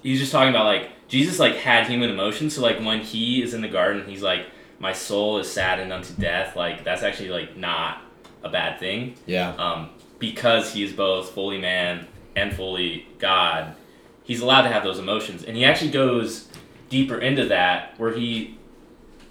[0.02, 2.56] he's just talking about like Jesus like had human emotions.
[2.56, 4.46] So like when he is in the garden, he's like
[4.80, 6.56] my soul is saddened unto death.
[6.56, 8.02] Like that's actually like not
[8.44, 9.54] a bad thing Yeah.
[9.56, 13.76] um, because he is both fully man and fully God,
[14.24, 15.44] he's allowed to have those emotions.
[15.44, 16.48] And he actually goes
[16.90, 18.58] deeper into that, where he,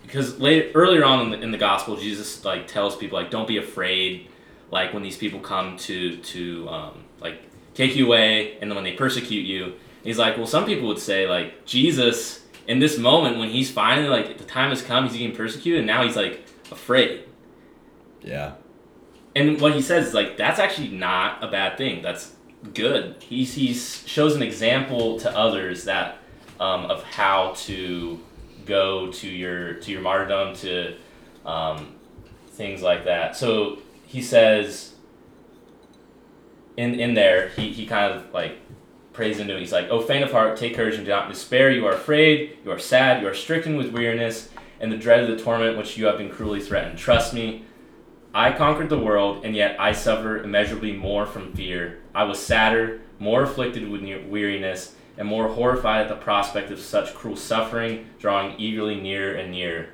[0.02, 3.48] because later earlier on in the, in the gospel, Jesus like tells people like, don't
[3.48, 4.28] be afraid,
[4.70, 7.40] like when these people come to to um, like
[7.74, 9.74] take you away, and then when they persecute you,
[10.04, 12.37] he's like, well, some people would say like Jesus
[12.68, 15.86] in this moment when he's finally like the time has come, he's getting persecuted, and
[15.86, 17.24] now he's like afraid.
[18.22, 18.52] Yeah.
[19.34, 22.02] And what he says is like that's actually not a bad thing.
[22.02, 22.34] That's
[22.74, 23.16] good.
[23.20, 26.18] He he shows an example to others that
[26.60, 28.20] um, of how to
[28.66, 30.94] go to your to your martyrdom to
[31.46, 31.94] um,
[32.50, 33.34] things like that.
[33.34, 34.94] So he says
[36.76, 38.58] in in there he, he kind of like
[39.18, 39.58] prays into it.
[39.58, 41.72] He's like, "Oh, faint of heart, take courage and do not despair.
[41.72, 42.56] You are afraid.
[42.64, 43.20] You are sad.
[43.20, 44.48] You are stricken with weariness
[44.80, 46.98] and the dread of the torment which you have been cruelly threatened.
[46.98, 47.64] Trust me."
[48.32, 51.98] I conquered the world, and yet I suffer immeasurably more from fear.
[52.14, 57.14] I was sadder, more afflicted with weariness, and more horrified at the prospect of such
[57.14, 59.86] cruel suffering drawing eagerly nearer and nearer.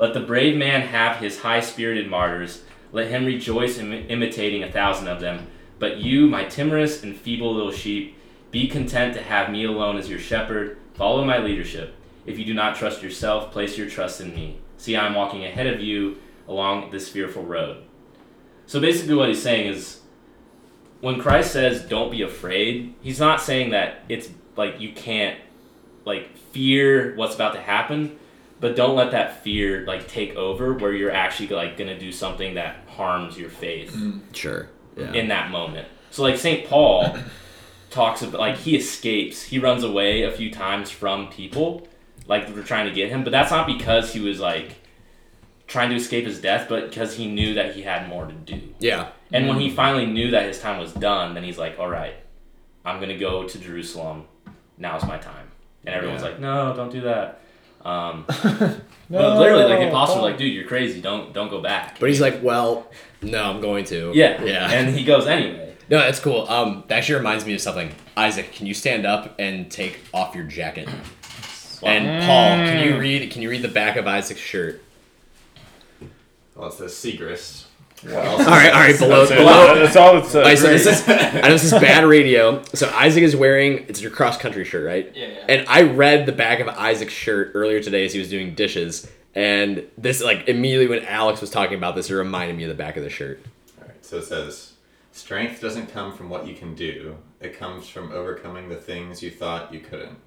[0.00, 2.64] Let the brave man have his high spirited martyrs.
[2.90, 5.46] Let him rejoice in imitating a thousand of them.
[5.78, 8.13] But you, my timorous and feeble little sheep,
[8.54, 10.78] be content to have me alone as your shepherd.
[10.94, 11.92] Follow my leadership.
[12.24, 14.60] If you do not trust yourself, place your trust in me.
[14.76, 17.82] See, I am walking ahead of you along this fearful road.
[18.66, 20.02] So basically, what he's saying is
[21.00, 25.36] when Christ says, don't be afraid, he's not saying that it's like you can't
[26.04, 28.16] like fear what's about to happen,
[28.60, 32.54] but don't let that fear like take over where you're actually like gonna do something
[32.54, 34.20] that harms your faith mm-hmm.
[34.32, 34.68] Sure.
[34.96, 35.12] Yeah.
[35.12, 35.88] in that moment.
[36.12, 36.68] So like St.
[36.68, 37.18] Paul
[37.94, 39.42] talks about like he escapes.
[39.42, 41.86] He runs away a few times from people
[42.26, 44.76] like that were trying to get him, but that's not because he was like
[45.66, 48.60] trying to escape his death, but because he knew that he had more to do.
[48.80, 49.08] yeah.
[49.32, 52.14] And when he finally knew that his time was done, then he's like, "All right,
[52.84, 54.24] I'm gonna go to Jerusalem.
[54.78, 55.48] Now's my time."
[55.84, 56.28] And everyone's Yeah.
[56.28, 57.40] like, "No, don't do that."
[57.84, 58.80] Um, but
[59.10, 61.00] literally, like the apostles were like, "Dude, you're crazy.
[61.00, 62.86] Don't don't go back." But he's like, well,
[63.22, 64.12] no, I'm going to.
[64.14, 64.70] Yeah, Yeah.
[64.70, 65.63] And he goes anyway.
[65.90, 66.48] No, that's cool.
[66.48, 67.92] Um, that actually reminds me of something.
[68.16, 70.88] Isaac, can you stand up and take off your jacket?
[71.82, 73.30] And Paul, can you read?
[73.30, 74.82] Can you read the back of Isaac's shirt?
[76.54, 77.64] Well, it says Segrist.
[78.06, 78.98] All right, all right.
[78.98, 79.38] Below, That's, it.
[79.38, 79.74] below.
[79.74, 80.36] That's all it says.
[80.36, 82.62] All right, so this is, I know this is bad radio.
[82.74, 85.10] So Isaac is wearing it's your cross country shirt, right?
[85.14, 85.44] Yeah, yeah.
[85.48, 89.10] And I read the back of Isaac's shirt earlier today as he was doing dishes,
[89.34, 92.74] and this like immediately when Alex was talking about this, it reminded me of the
[92.74, 93.40] back of the shirt.
[93.80, 94.73] Alright, so it says
[95.14, 99.30] Strength doesn't come from what you can do, it comes from overcoming the things you
[99.30, 100.18] thought you couldn't.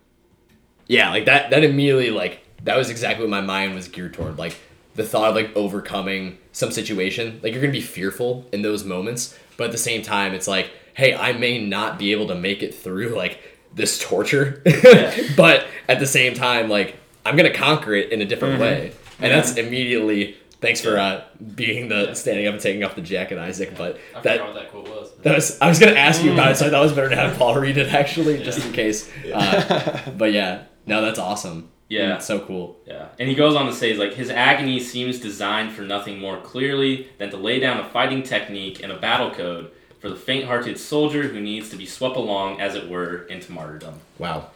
[0.88, 1.50] Yeah, like that.
[1.50, 4.38] That immediately like that was exactly what my mind was geared toward.
[4.38, 4.58] Like
[4.96, 7.42] the thought of like overcoming some situation.
[7.44, 10.72] Like you're gonna be fearful in those moments, but at the same time, it's like,
[10.94, 13.42] hey, I may not be able to make it through like
[13.74, 14.64] this torture,
[15.36, 18.64] but at the same time, like I'm gonna conquer it in a different mm-hmm.
[18.64, 20.38] way, and that's immediately.
[20.60, 21.24] Thanks for uh,
[21.56, 23.78] being the standing up and taking off the jacket, Isaac.
[23.78, 25.16] But I that forgot what that quote was.
[25.18, 27.10] that was I was gonna ask you about it, so I thought it was better
[27.10, 29.10] to have Paul read it actually, just in case.
[29.32, 31.70] Uh, but yeah, no, that's awesome.
[31.90, 32.16] Yeah.
[32.16, 32.78] It's so cool.
[32.86, 36.42] Yeah, and he goes on to say, like, his agony seems designed for nothing more
[36.42, 40.78] clearly than to lay down a fighting technique and a battle code for the faint-hearted
[40.78, 43.94] soldier who needs to be swept along, as it were, into martyrdom.
[44.18, 44.50] Wow.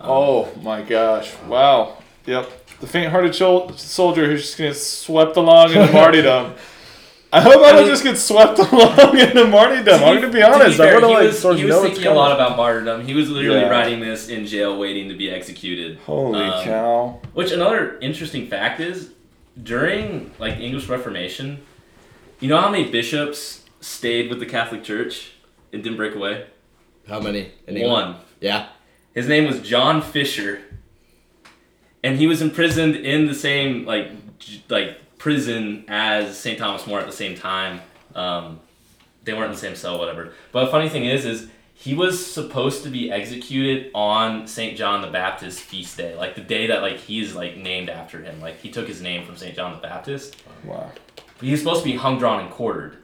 [0.00, 1.34] Oh my gosh!
[1.48, 1.98] Wow.
[2.26, 2.57] Yep.
[2.80, 6.54] The faint-hearted shol- soldier who's just gonna get swept along into martyrdom.
[7.32, 10.02] I hope I, I don't mean- just get swept along into martyrdom.
[10.02, 10.76] I'm gonna be honest.
[10.76, 12.06] To be I fair, want to he like was, sort of he was know thinking
[12.06, 13.04] a lot about martyrdom.
[13.04, 13.68] He was literally Yeah.
[13.68, 15.98] writing this in jail, waiting to be executed.
[16.06, 17.20] Holy Um, cow!
[17.34, 19.10] Which another interesting fact is,
[19.60, 21.60] during like the English Reformation,
[22.40, 25.32] you know how many bishops stayed with the Catholic Church
[25.72, 26.46] and didn't break away?
[27.08, 27.50] How many?
[27.66, 28.16] In One.
[28.40, 28.68] Yeah.
[29.14, 30.60] His name was John Fisher,
[32.04, 36.58] and he was imprisoned in the same like j- like prison as St.
[36.58, 37.80] Thomas More at the same time.
[38.14, 38.60] Um,
[39.24, 40.32] they weren't in the same cell, whatever.
[40.52, 44.76] But the funny thing is, is he was supposed to be executed on St.
[44.76, 48.40] John the Baptist feast day, like the day that like he's like named after him.
[48.40, 49.54] Like he took his name from St.
[49.54, 50.36] John the Baptist.
[50.64, 50.90] Wow.
[51.40, 52.96] He was supposed to be hung, drawn, and quartered.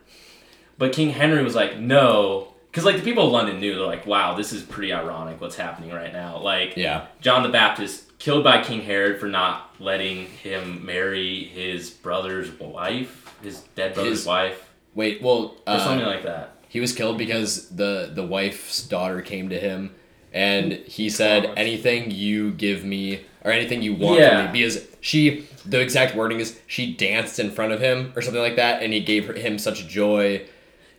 [0.76, 2.48] But King Henry was like, no.
[2.70, 5.54] Because, like, the people of London knew, they're like, wow, this is pretty ironic what's
[5.54, 6.38] happening right now.
[6.38, 7.06] Like, Yeah.
[7.20, 13.34] John the Baptist killed by King Herod for not letting him marry his brother's wife,
[13.42, 16.52] his dead brother's His- wife, Wait, well, or something uh, like that.
[16.68, 19.92] he was killed because the the wife's daughter came to him,
[20.32, 24.44] and he said, "Anything you give me, or anything you want Yeah.
[24.44, 28.22] from me," because she, the exact wording is, she danced in front of him or
[28.22, 30.42] something like that, and he gave her, him such joy.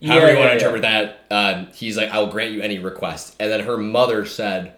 [0.06, 2.62] However Yeah, you want yeah, to interpret that, um, he's like, "I will grant you
[2.62, 4.74] any request," and then her mother said,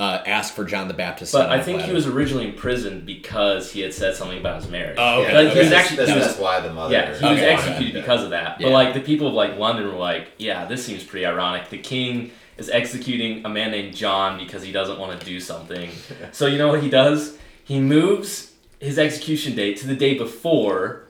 [0.00, 3.70] uh, "Ask for John the Baptist." But I of think he was originally impted because
[3.70, 4.96] he had said something about his marriage.
[4.98, 5.32] Oh, okay.
[5.32, 6.92] Yeah, Like, he was this- actually- this he was- is why the mother.
[6.94, 7.50] Yeah, he was Okay.
[7.50, 8.58] executed because of that.
[8.58, 8.72] But Yeah.
[8.74, 11.68] like the people of like London were like, yeah, this seems pretty ironic.
[11.68, 15.90] The king is executing a man named John because he doesn't want to do something.
[16.32, 17.36] so you know what he does?
[17.62, 21.02] He moves his execution date to the day before,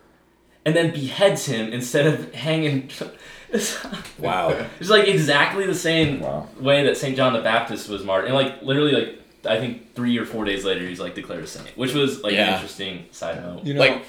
[0.66, 2.90] and then beheads him instead of hanging.
[3.52, 3.82] It's
[4.18, 4.66] wow.
[4.80, 6.48] it's like exactly the same Wow.
[6.58, 9.16] way that Saint John the Baptist was martyred, and like literally like.
[9.42, 12.34] I think three or four days later, he's like declared a saint, which was like
[12.34, 13.64] an interesting side note.
[13.64, 13.80] You know.
[13.80, 14.02] Like-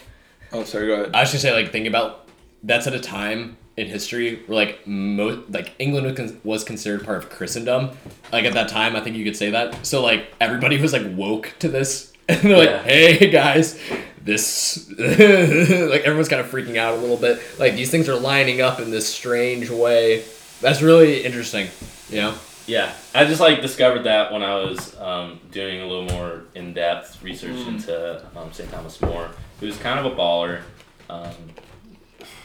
[0.52, 0.88] oh, sorry.
[0.88, 1.16] Go ahead.
[1.16, 2.28] I was gonna say, like, think about
[2.64, 7.06] that's at a time in history where, like, mo- like England was, con- was considered
[7.06, 7.92] part of Christendom.
[8.34, 9.86] Like at that time, I think you could say that.
[9.86, 12.11] So like everybody was like woke to this,
[12.42, 12.72] and they're Yeah.
[12.78, 13.78] like, "Hey guys,
[14.24, 17.42] this like everyone's kind of freaking out a little bit.
[17.60, 20.24] Like these things are lining up in this strange way.
[20.62, 21.68] That's really interesting.
[22.10, 22.34] You know?
[22.68, 26.74] Yeah, I just like discovered that when I was um, doing a little more in
[26.74, 28.70] depth research into um, St.
[28.72, 29.30] Thomas More,
[29.60, 30.62] who's kind of a baller.
[31.10, 31.34] Um,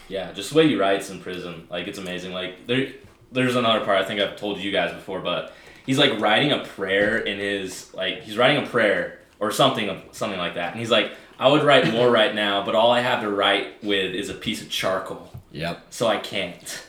[0.09, 2.33] yeah, just the way he writes in prison, like it's amazing.
[2.33, 2.93] Like there,
[3.31, 5.53] there's another part I think I've told you guys before, but
[5.85, 10.03] he's like writing a prayer in his like he's writing a prayer or something of
[10.13, 13.01] something like that, and he's like, I would write more right now, but all I
[13.01, 15.87] have to write with is a piece of charcoal Yep.
[15.91, 16.87] so I can't.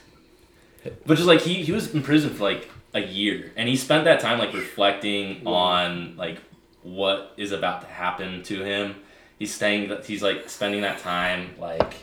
[1.05, 4.05] Which is like he, he was in prison for like a year, and he spent
[4.05, 6.39] that time like reflecting on like
[6.83, 8.95] what is about to happen to him.
[9.37, 9.91] He's staying.
[10.05, 11.93] He's like spending that time like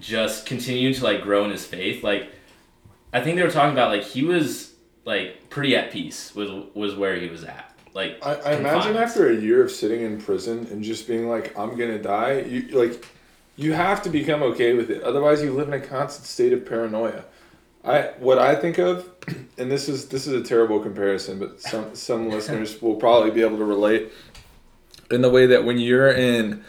[0.00, 2.02] just continuing to like grow in his faith.
[2.02, 2.30] Like
[3.12, 4.72] I think they were talking about like he was
[5.04, 7.69] like pretty at peace with was where he was at.
[7.92, 11.58] Like I, I imagine after a year of sitting in prison and just being like,
[11.58, 13.06] I'm gonna die, you like
[13.56, 15.02] you have to become okay with it.
[15.02, 17.24] Otherwise you live in a constant state of paranoia.
[17.84, 19.08] I what I think of,
[19.58, 23.42] and this is this is a terrible comparison, but some some listeners will probably be
[23.42, 24.12] able to relate
[25.10, 26.64] in the way that when you're in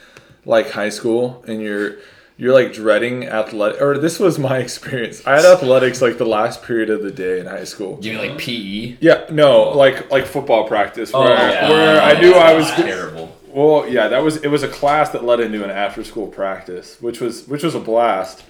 [0.45, 1.97] like high school and you're
[2.41, 5.21] you're like dreading athletic or this was my experience.
[5.27, 7.97] I had athletics like the last period of the day in high school.
[7.97, 8.39] Do you mean like?
[8.39, 8.97] PE?
[8.99, 11.69] Yeah, no, like like football practice oh, where, Oh, yeah.
[11.69, 13.37] where I Oh, knew I was terrible.
[13.49, 16.97] well, yeah, that was it was a class that led into an after school practice,
[16.99, 18.41] which was which was a blast.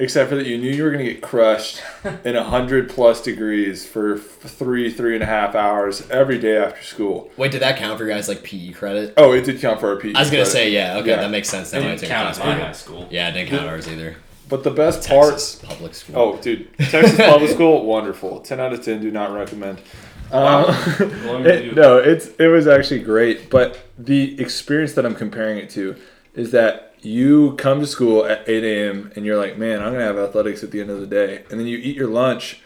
[0.00, 1.82] Except for that you knew you were gonna get crushed
[2.24, 6.82] in a hundred plus degrees for three, three and a half hours every day after
[6.84, 7.30] school.
[7.36, 9.14] Wait, did that count for you guys like PE credit?
[9.16, 10.14] Oh, it did count for our PE.
[10.14, 10.98] I was gonna say yeah.
[10.98, 11.16] Okay, Yeah.
[11.16, 11.72] that makes sense.
[11.72, 13.08] Now It I didn't take count class at my high school.
[13.10, 14.16] Yeah, it didn't count ours either.
[14.48, 16.14] But the best part public school.
[16.16, 18.40] Oh, dude, Texas public school, wonderful.
[18.40, 19.00] Ten out of ten.
[19.00, 19.78] Do not recommend.
[20.30, 23.50] Um, Well, let me it- no, it's it was actually great.
[23.50, 25.96] But the experience that I'm comparing it to
[26.34, 29.12] is that you come to school at 8 a.m.
[29.14, 31.58] and you're like, man, I'm gonna have athletics at the end of the day, and
[31.58, 32.60] then you eat your lunch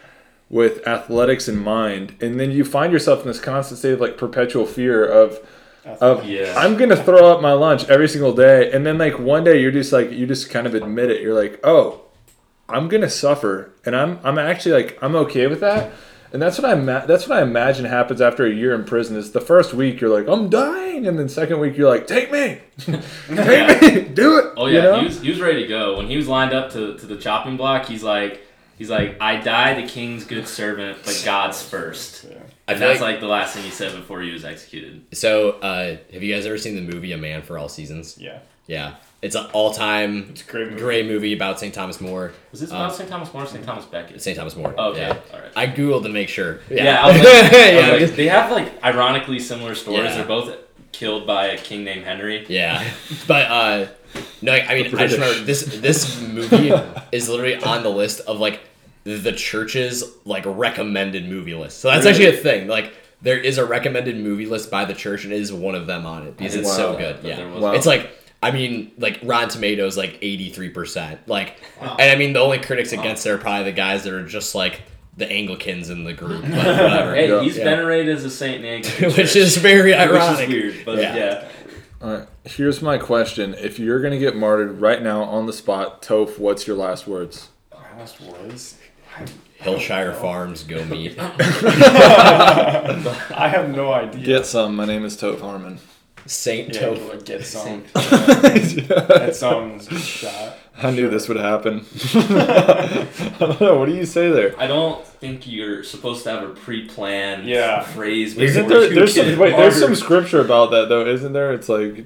[0.49, 4.17] with athletics in mind, and then you find yourself in this constant state of like
[4.19, 5.39] perpetual fear of.
[5.85, 6.55] Of Yeah.
[6.57, 9.73] I'm gonna throw up my lunch every single day, and then like one day you're
[9.73, 11.23] just like you just kind of admit it.
[11.23, 12.03] You're like, oh,
[12.69, 15.91] I'm gonna suffer, and I'm I'm actually like I'm okay with that,
[16.33, 19.17] and that's what I ma- that's what I imagine happens after a year in prison.
[19.17, 22.33] Is the first week you're like I'm dying, and then second week you're like take
[22.33, 22.61] me,
[23.35, 24.53] take me, do it.
[24.57, 25.01] Oh you yeah, know?
[25.01, 27.17] he was he was ready to go when he was lined up to, to the
[27.17, 27.87] chopping block.
[27.87, 28.41] He's like
[28.79, 32.27] he's like I die the king's good servant, but God's first.
[32.69, 35.05] I And that's like, like the last thing he said before he was executed.
[35.13, 35.53] so.
[35.61, 38.17] Uh, have you guys ever seen the movie A Man for All Seasons?
[38.19, 38.39] Yeah.
[38.69, 40.81] Yeah, it's an all-time It's great movie.
[40.81, 41.73] great movie about St.
[41.73, 42.33] Thomas More.
[42.51, 43.09] Was this about St.
[43.09, 43.65] Thomas More or St.
[43.65, 44.21] Thomas Becket?
[44.21, 44.37] St.
[44.37, 44.75] Thomas More.
[44.79, 45.19] Okay, Yeah.
[45.33, 45.53] all right.
[45.57, 46.59] I googled to make sure.
[46.69, 47.41] Yeah, I was like, I
[47.93, 50.05] was yeah, like, they have like ironically similar stories.
[50.11, 50.17] Yeah.
[50.17, 50.57] They're both
[50.91, 52.45] killed by a king named Henry.
[52.49, 52.83] yeah.
[53.29, 53.87] But uh,
[54.43, 55.63] no, I mean, I just remember this.
[55.81, 56.73] This movie
[57.13, 58.61] is literally on the list of like
[59.05, 61.79] the church's like recommended movie list.
[61.79, 62.67] So that's actually a thing.
[62.69, 62.93] Like
[63.23, 66.07] there is a recommended movie list by the church, and it is one of them
[66.07, 67.21] on it because it's so good.
[67.23, 67.73] Yeah, Wow.
[67.73, 68.11] it's like.
[68.43, 71.27] I mean, like Rotten Tomatoes, like eighty three percent.
[71.29, 74.27] Like, and I mean, the only critics against it are probably the guys that are
[74.27, 74.83] just like
[75.17, 77.15] the Anglicans in the group, but whatever.
[77.15, 77.43] Hey, Yeah.
[77.43, 77.65] he's Yeah.
[77.65, 78.83] venerated as a saint in
[79.13, 80.13] Which is very ironic.
[80.13, 80.49] which is ironic.
[80.49, 81.17] weird, but Yeah.
[81.17, 81.49] yeah.
[82.03, 82.27] All right.
[82.45, 86.67] Here's my question: If you're gonna get martyred right now on the spot, Toph, what's
[86.67, 87.51] your last words?
[87.73, 88.79] Last words.
[89.61, 91.15] Hillshire Farms, go meat.
[91.19, 91.31] I
[93.53, 94.25] have no idea.
[94.25, 94.75] Get some.
[94.75, 95.79] My name is Toph Harmon.
[96.27, 97.09] Saint yeah, Toph.
[97.09, 97.85] like, get some.
[97.95, 100.57] That sounds shot.
[100.79, 101.85] I knew this would happen.
[102.15, 103.07] I
[103.39, 103.79] don't know.
[103.79, 104.59] What do you say there?
[104.59, 107.83] I don't think you're supposed to have a pre-planned Yeah.
[107.83, 108.37] phrase.
[108.37, 108.89] Isn't there?
[108.89, 109.39] There's some.
[109.39, 111.53] Wait, there's some scripture about that though, isn't there?
[111.53, 112.05] It's like.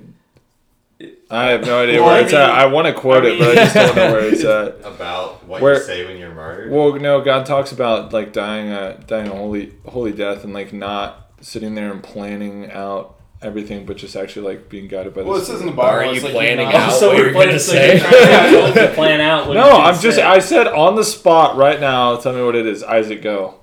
[1.31, 2.49] I have no idea Well, where I it's at.
[2.51, 4.77] I want to quote I it, but I just don't know where it's at.
[4.83, 6.73] About what Where- you say when you're martyred.
[6.73, 10.73] Well, no, God talks about like dying a dying a holy holy death and like
[10.73, 15.29] not sitting there and planning out everything, but just actually like being guided by the.
[15.29, 15.59] Well, it Spirit.
[15.59, 16.09] says in the Bible.
[16.11, 17.99] Are you like planning out so what you're gonna say?
[17.99, 20.17] you're trying to- to plan out No, I'm just.
[20.17, 20.23] say.
[20.23, 22.17] I said on the spot right now.
[22.17, 22.83] Tell me what it is.
[22.83, 23.57] Isaac, go.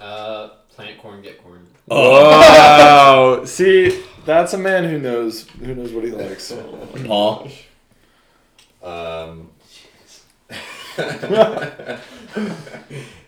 [0.00, 1.66] Uh, plant corn, get corn.
[1.88, 3.42] Wow.
[3.46, 6.52] See, that's a man who knows who knows what he likes.
[7.06, 7.48] Paul.
[8.82, 9.50] Um,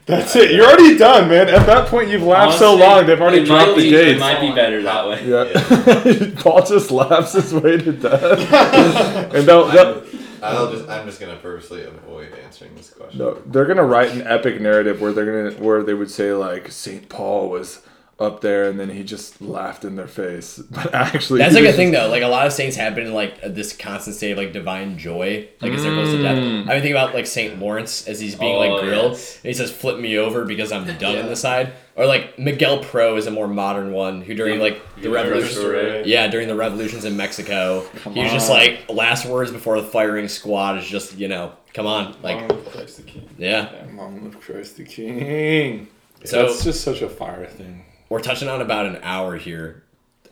[0.09, 0.53] That's it.
[0.53, 1.49] You're already done, man.
[1.49, 3.05] At that point, you've laughed so long.
[3.05, 4.17] They've already dropped the be- gate.
[4.17, 5.29] It might be oh, better that way.
[5.29, 6.35] Yeah.
[6.43, 9.33] Paul just laughs his way to death.
[9.35, 10.03] and they'll, they'll,
[10.43, 10.89] I'll just.
[10.89, 13.19] I'm just gonna purposely avoid answering this question.
[13.19, 16.73] no, they're gonna write an epic narrative where they're gonna where they would say like
[16.73, 17.83] Saint Paul was
[18.21, 20.61] up there and then he just laughed in their face.
[20.71, 22.09] But actually, That's like a was thing though.
[22.09, 24.99] Like a lot of saints have been in like this constant state of like divine
[24.99, 26.37] joy, like as they're close to death.
[26.37, 26.69] Mm.
[26.69, 29.13] I mean, think about like Saint Lawrence as he's being Oh, like grilled.
[29.13, 29.37] yes.
[29.37, 32.79] And he says, "Flip me over because I'm done in the side." Or like Miguel
[32.79, 36.55] Pro is a more modern one who during like the Yeah, revolution, yeah, during the
[36.57, 40.87] revolutions in Mexico, Come he was just like last words before the firing squad is
[40.87, 43.29] just you know, come on, like Long Christ the King.
[43.39, 43.69] yeah.
[43.95, 45.89] Long live Christ the King.
[46.25, 47.85] So That's just such a fire thing.
[48.09, 49.83] We're touching on about an hour here.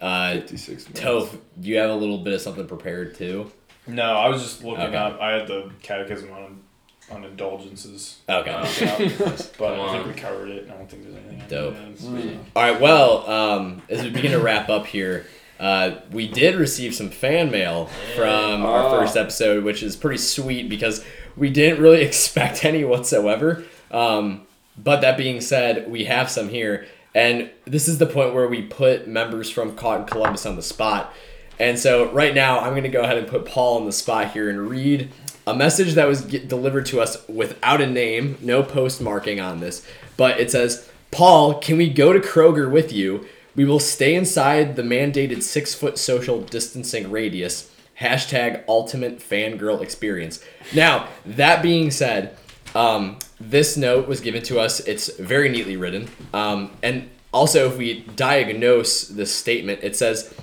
[0.00, 1.00] Uh, 56 minutes.
[1.00, 3.50] Toph, do you have a little bit of something prepared too?
[3.86, 4.96] No, I was just looking Okay.
[4.96, 5.20] up.
[5.20, 6.62] I had the catechism on
[7.08, 8.16] on indulgences.
[8.28, 8.50] Okay.
[8.50, 8.62] uh,
[9.58, 10.64] but I think we covered it.
[10.64, 11.40] and I don't think there's anything.
[11.42, 11.74] on Dope.
[11.76, 11.88] it.
[11.90, 12.38] It's- Mm.
[12.56, 12.80] All right.
[12.80, 15.24] Well, um, as we begin to wrap up here,
[15.60, 18.90] uh, we did receive some fan mail from our Ah.
[18.90, 21.04] first episode, which is pretty sweet because
[21.36, 23.62] we didn't really expect any whatsoever.
[23.92, 24.42] Um,
[24.76, 26.86] but that being said, we have some here,
[27.16, 31.14] and this is the point where we put members from Cotton Columbus on the spot.
[31.58, 34.32] And so right now, I'm going to go ahead and put Paul on the spot
[34.32, 35.08] here and read
[35.46, 39.86] a message that was get delivered to us without a name, no postmarking on this,
[40.18, 43.26] but it says, "Paul, can we go to Kroger with you?
[43.54, 50.44] We will stay inside the mandated six foot social distancing radius." Hashtag ultimate fangirl experience.
[50.74, 52.36] Now, that being said,
[52.74, 54.80] um, this note was given to us.
[54.80, 56.08] It's very neatly written.
[56.32, 60.34] Um, and also, if we diagnose this statement, it says,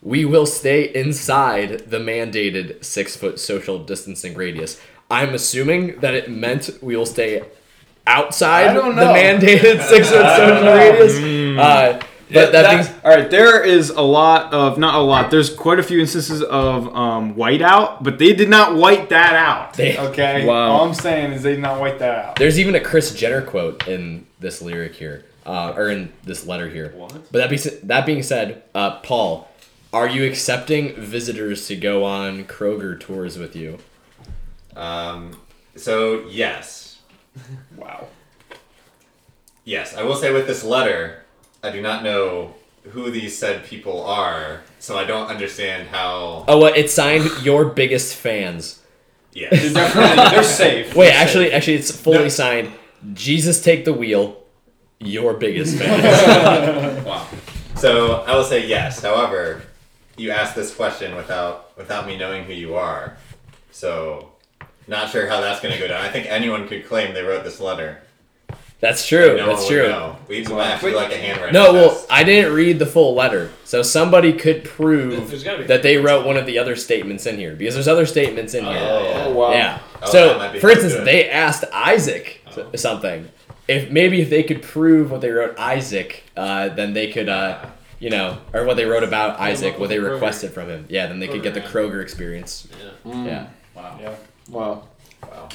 [0.00, 4.80] we will stay inside the mandated six foot social distancing radius.
[5.10, 7.42] I'm assuming that it meant we will stay
[8.06, 11.58] outside the mandated six foot social radius.
[11.58, 12.00] Uh,
[12.32, 13.30] but that being all right.
[13.30, 15.30] There is a lot of not a lot.
[15.30, 19.74] There's quite a few instances of um, whiteout, but they did not white that out.
[19.74, 20.44] They- okay.
[20.46, 20.70] Wow.
[20.72, 22.36] All I'm saying is they did not white that out.
[22.36, 26.68] There's even a Kris Jenner quote in this lyric here, uh, or in this letter
[26.68, 26.92] here.
[26.96, 27.12] What?
[27.32, 29.48] But that being that being said, uh, Paul,
[29.92, 33.78] are you accepting visitors to go on Kroger tours with you?
[34.76, 35.40] Um,
[35.76, 36.98] so yes,
[37.76, 38.06] Wow.
[39.64, 41.24] yes, I will say with this letter,
[41.62, 42.54] I do not know
[42.90, 46.44] who these said people are, so I don't understand how.
[46.48, 48.80] Oh, well, it's signed your biggest fans.
[49.34, 50.32] They're Yes.
[50.32, 50.94] they're safe.
[50.94, 51.20] Wait, They're safe.
[51.20, 52.28] actually, actually, it's fully No.
[52.28, 52.72] signed.
[53.14, 54.36] Jesus, take the wheel.
[55.00, 57.04] Your biggest fans.
[57.04, 57.26] Wow.
[57.76, 59.00] So I will say yes.
[59.02, 59.62] However,
[60.16, 63.16] you asked this question without without me knowing who you are,
[63.70, 64.30] so
[64.88, 66.00] not sure how that's going to go down.
[66.04, 68.00] I think anyone could claim they wrote this letter.
[68.80, 69.36] That's true.
[69.36, 69.88] No That's true.
[69.88, 70.16] know.
[70.28, 71.52] We might have to like a handwriting.
[71.52, 72.06] No, well, test.
[72.10, 75.96] I didn't read the full letter, so somebody could prove There's gotta be- that they
[75.96, 78.78] wrote one of the other statements in here because there's other statements in here.
[78.80, 79.24] Oh, yeah.
[79.26, 79.52] Oh, wow.
[79.52, 79.78] Yeah.
[80.02, 81.06] Oh, so, for instance, good.
[81.06, 83.28] they asked Isaac s- something.
[83.66, 87.58] If maybe if they could prove what they wrote Isaac, uh, then they could, uh,
[87.98, 90.12] you know, or what they wrote about Isaac, what they the Kroger.
[90.12, 90.86] requested from him.
[90.88, 92.68] Yeah, then they could get the Kroger Kroger experience.
[93.04, 93.24] Yeah.
[93.24, 93.46] Yeah.
[93.74, 93.98] Wow.
[94.00, 94.14] Yeah.
[94.48, 94.82] Wow.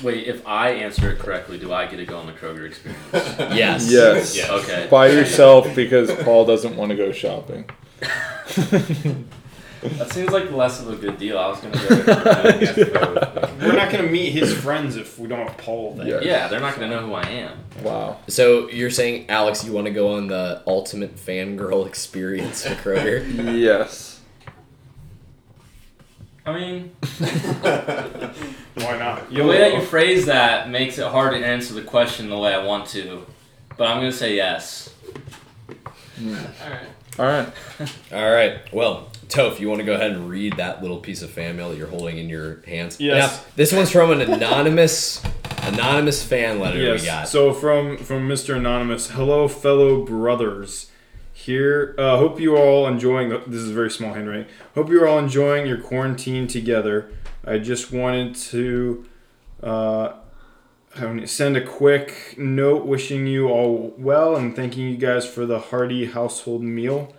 [0.03, 3.01] Wait, if I answer it correctly, do I get to go on the Kroger experience?
[3.55, 3.89] Yes.
[3.91, 4.35] Yes.
[4.35, 4.49] Yes.
[4.49, 4.87] Okay.
[4.89, 7.65] By yourself because Paul doesn't want to go shopping.
[9.97, 11.37] That seems like less of a good deal.
[11.37, 11.87] I was gonna go.
[11.89, 13.51] with- Yes.
[13.61, 16.07] We're not gonna meet his friends if we don't have Paul there.
[16.07, 16.19] Yeah.
[16.21, 17.57] yeah, they're not gonna know who I am.
[17.83, 18.17] Wow.
[18.29, 23.59] So you're saying, Alex, you want to go on the ultimate fangirl experience for Kroger?
[23.59, 24.12] Yes.
[26.45, 26.91] I mean,
[28.75, 29.29] Why not?
[29.31, 32.53] the way that you phrase that makes it hard to answer the question the way
[32.53, 33.25] I want to,
[33.77, 34.93] but I'm gonna say yes.
[36.21, 36.89] Alright.
[37.19, 37.47] All right.
[38.11, 38.73] All right.
[38.73, 41.69] Well, Toph, you want to go ahead and read that little piece of fan mail
[41.69, 42.99] that you're holding in your hands?
[42.99, 43.37] Yes.
[43.37, 45.23] Now, this one's from an anonymous,
[45.63, 47.27] anonymous fan letter we got.
[47.27, 48.57] So from from Mr.
[48.57, 50.89] Anonymous, hello fellow brothers.
[51.43, 53.27] Here, uh, hope you all enjoying.
[53.27, 54.45] This is very small handwriting.
[54.75, 57.11] Hope you are all enjoying your quarantine together.
[57.43, 59.05] I just wanted to
[59.61, 60.13] uh,
[61.25, 66.05] send a quick note wishing you all well and thanking you guys for the hearty
[66.05, 67.13] household meal.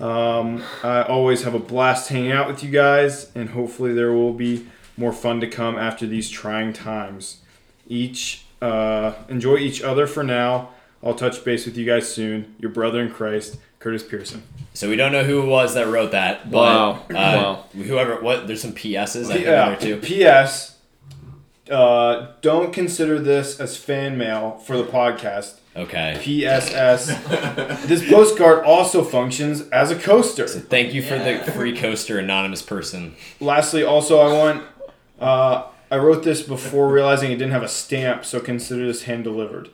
[0.00, 4.34] Um, I always have a blast hanging out with you guys, and hopefully there will
[4.34, 4.66] be
[4.96, 7.42] more fun to come after these trying times
[7.86, 10.70] each uh, enjoy each other for now.
[11.02, 12.54] I'll touch base with you guys soon.
[12.58, 14.42] Your brother in Christ, Curtis Pearson.
[14.74, 16.90] So we don't know who it was that wrote that, but Wow.
[17.10, 17.64] uh, Wow.
[17.74, 18.20] whoever.
[18.20, 18.46] What?
[18.46, 19.68] There's some PSs I think Yeah.
[19.70, 19.96] there too.
[19.96, 20.76] P.S.
[21.70, 25.54] Uh, don't consider this as fan mail for the podcast.
[25.76, 26.18] Okay.
[26.20, 27.06] P.S.S.
[27.86, 30.48] this postcard also functions as a coaster.
[30.48, 33.14] So thank you for the free coaster, anonymous person.
[33.40, 34.64] Lastly, also I want.
[35.20, 39.24] Uh, I wrote this before realizing it didn't have a stamp, so consider this hand
[39.24, 39.70] delivered.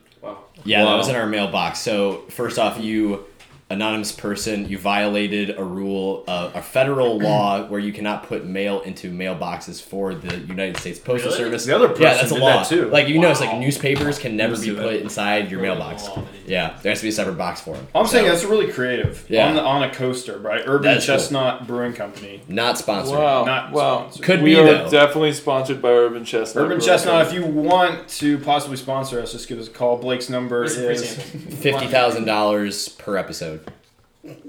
[0.66, 1.78] Yeah, that was in our mailbox.
[1.78, 3.24] So first off, you
[3.68, 8.80] anonymous person, you violated a rule, uh, a federal law where you cannot put mail
[8.82, 11.44] into mailboxes for the United States Postal Really?
[11.44, 11.64] Service.
[11.64, 12.88] The other yeah, person that's a did law that too.
[12.90, 14.82] Like you know, it's like newspapers can never be see that.
[14.82, 16.04] put inside your mailbox.
[16.08, 16.24] Law.
[16.46, 17.86] Yeah, there has to be a separate box for them.
[17.94, 19.26] I'm saying that's really creative.
[19.28, 19.48] Yeah.
[19.48, 20.62] On, the, on a coaster, right?
[20.64, 21.16] Urban That's cool.
[21.16, 22.42] Chestnut Brewing Company.
[22.48, 23.18] not sponsored.
[23.18, 23.44] Wow.
[23.44, 24.00] Not wow.
[24.00, 24.24] sponsored.
[24.24, 24.90] Could we be are though.
[24.90, 26.64] definitely sponsored by Urban Chestnut.
[26.64, 29.96] Urban Brewing Chestnut, if you want to possibly sponsor us, just give us a call.
[29.96, 31.16] Blake's number Where's the is.
[31.16, 33.65] Fifty thousand dollars per episode.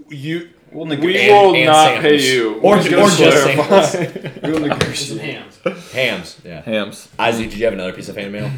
[0.09, 1.17] You We'll we.
[1.17, 2.11] And- will and not samples.
[2.21, 2.55] pay you.
[2.55, 4.41] Or- We're or gonna just samples.
[4.43, 5.21] We'll negotiate.
[5.21, 5.91] hams.
[5.93, 6.37] Hams.
[6.43, 6.61] Yeah.
[6.61, 7.07] Hams.
[7.17, 8.51] Isaac, did you have another piece of fan mail?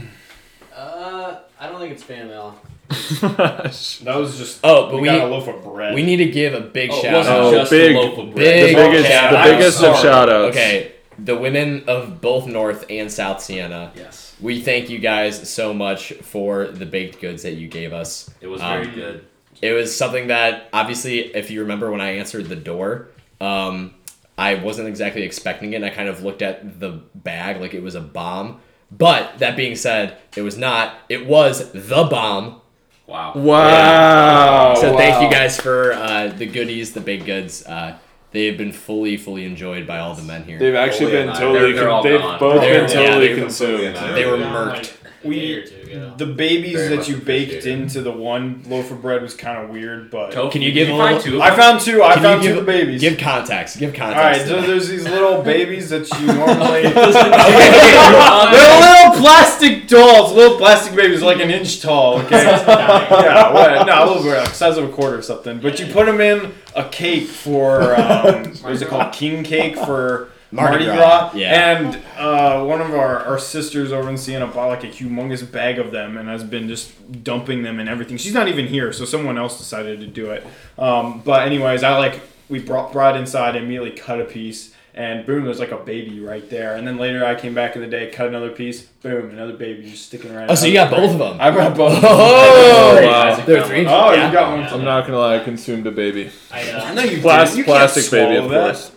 [0.75, 2.59] Uh, I don't think it's fan mail.
[3.21, 4.59] That was just.
[4.63, 5.93] Oh, but we, got a loaf of bread.
[5.93, 7.39] We need to give a big Oh, shout out.
[7.45, 8.35] Oh, just big- a loaf of bread.
[8.35, 9.45] Big the biggest, shout the out.
[9.45, 10.55] biggest of shout outs.
[10.57, 13.91] Okay, the women of both North and South Siena.
[13.95, 18.29] Yes, We thank you guys so much for the baked goods that you gave us.
[18.41, 19.25] it was Um, very good.
[19.61, 23.09] It was something that obviously, if you remember when I answered the door,
[23.41, 23.93] um,
[24.37, 25.77] I wasn't exactly expecting it.
[25.77, 28.61] And I kind of looked at the bag like it was a bomb.
[28.91, 30.95] But that being said, it was not.
[31.09, 32.61] It was the bomb.
[33.05, 33.33] Wow.
[33.35, 34.75] Wow.
[34.75, 37.65] So thank you guys for uh, the goodies, the baked goods.
[37.65, 37.97] Uh,
[38.31, 40.59] they have been fully, fully enjoyed by all the men here.
[40.59, 41.73] They've actually Fully been totally.
[41.73, 42.39] They're, they're con- they've gone.
[42.39, 43.95] both They're- been yeah, totally they're consumed.
[43.95, 44.75] completely They were Around, murked.
[44.75, 46.15] like, We- day or.
[46.17, 50.09] The babies that you baked into the one loaf of bread was kind of weird,
[50.11, 50.31] but.
[50.31, 51.41] Tofu, Can you did give a find little- two?
[51.41, 52.03] I found two.
[52.03, 53.01] I Can found you two give- of the babies.
[53.01, 53.77] Give context.
[53.79, 54.17] Give context.
[54.17, 56.85] All right, to so there's these little babies that you normally.
[56.87, 56.93] Okay.
[58.51, 62.19] They're little plastic dolls, little plastic babies, like an inch tall.
[62.21, 62.43] Okay.
[62.43, 63.85] yeah, what?
[63.85, 65.59] No, a little bit, like size of a quarter or something.
[65.59, 69.13] But you put them in a cake for um, what is it called?
[69.13, 71.33] King cake for Mardi Mardi, Gras, Gras.
[71.35, 71.77] yeah.
[71.77, 75.77] And uh, one of our, our sisters over in Siena bought like a humongous bag
[75.77, 78.17] of them and has been just dumping them and everything.
[78.17, 80.45] She's not even here, so someone else decided to do it.
[80.77, 82.19] Um, but anyways, I like
[82.49, 84.73] we brought brought inside, and immediately cut a piece.
[84.95, 86.75] And boom, there's like a baby right there.
[86.75, 89.87] And then later I came back in the day, cut another piece, boom, another baby
[89.89, 90.49] just sticking around.
[90.51, 91.37] Oh, so you got both of them.
[91.39, 92.03] I brought both.
[92.03, 93.35] Oh, wow.
[93.45, 93.85] There are three.
[93.85, 94.27] Oh, yeah.
[94.27, 94.63] you got one.
[94.67, 95.35] I'm not gonna lie.
[95.37, 96.31] I consumed a baby.
[96.51, 97.59] I, uh, I know you Plas- did.
[97.59, 98.73] You can't plastic baby, of swallow that.
[98.73, 98.91] course.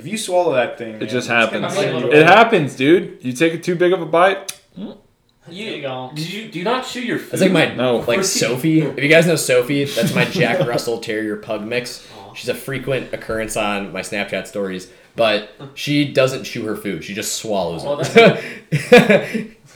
[0.00, 1.62] If you swallow that thing, It man, just happens.
[1.62, 3.18] like a send little- you It happens, dude.
[3.20, 4.58] You take it too big of a bite.
[4.76, 4.96] There
[5.56, 6.10] you go.
[6.14, 7.30] Did you do you not chew your food?
[7.32, 7.98] That's like my No.
[8.06, 8.80] like Sophie.
[8.96, 12.06] If you guys know Sophie, that's my Jack Russell Terrier Pug mix.
[12.34, 17.02] She's a frequent occurrence on my Snapchat stories, but she doesn't chew her food.
[17.04, 18.04] She just swallows Oh, it.
[18.70, 18.88] It's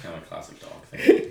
[0.01, 1.31] kind of a classic dog thing.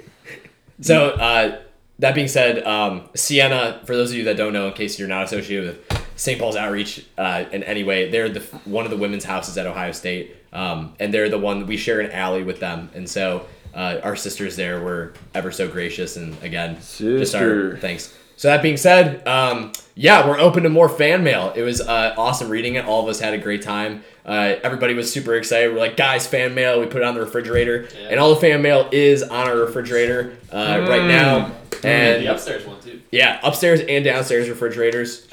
[0.81, 1.59] so uh,
[1.99, 5.07] that being said, um, Siena, for those of you that don't know, in case you're
[5.07, 6.39] not associated with St.
[6.39, 9.91] Paul's Outreach uh, in any way, they're the one of the women's houses at Ohio
[9.91, 13.99] State, um, and they're the one we share an alley with them, and so uh,
[14.03, 18.15] our sisters there were ever so gracious, and again, just our thanks.
[18.35, 21.53] So that being said, um, yeah, we're open to more fan mail.
[21.55, 22.83] It was uh, awesome reading it.
[22.85, 24.03] All of us had a great time.
[24.25, 25.71] Uh, everybody was super excited.
[25.71, 26.79] We're like, guys, fan mail.
[26.79, 28.07] We put it on the refrigerator, Yeah.
[28.09, 31.51] and all the fan mail is on our refrigerator uh, right now.
[31.83, 33.01] And The upstairs one too.
[33.11, 35.27] yeah, upstairs and downstairs refrigerators.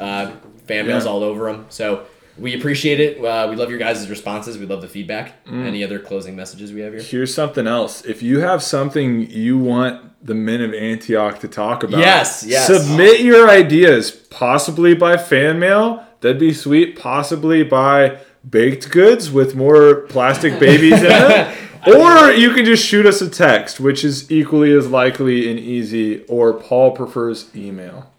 [0.71, 1.11] Fan mail's Yeah.
[1.11, 1.67] all over them.
[1.69, 2.03] So
[2.39, 3.23] we appreciate it.
[3.25, 4.57] Uh, we love your guys' responses.
[4.59, 5.45] We love the feedback.
[5.47, 5.67] Mm.
[5.67, 7.03] Any other closing messages we have here?
[7.03, 8.05] Here's something else.
[8.05, 12.67] If you have something you want the men of Antioch to talk about, Yes, yes.
[12.67, 16.05] submit your ideas, possibly by fan mail.
[16.21, 16.99] That'd be sweet.
[16.99, 18.19] Possibly by
[18.49, 21.57] baked goods with more plastic babies in it.
[21.87, 26.23] Or you can just shoot us a text, which is equally as likely and easy.
[26.27, 28.11] Or Paul prefers email.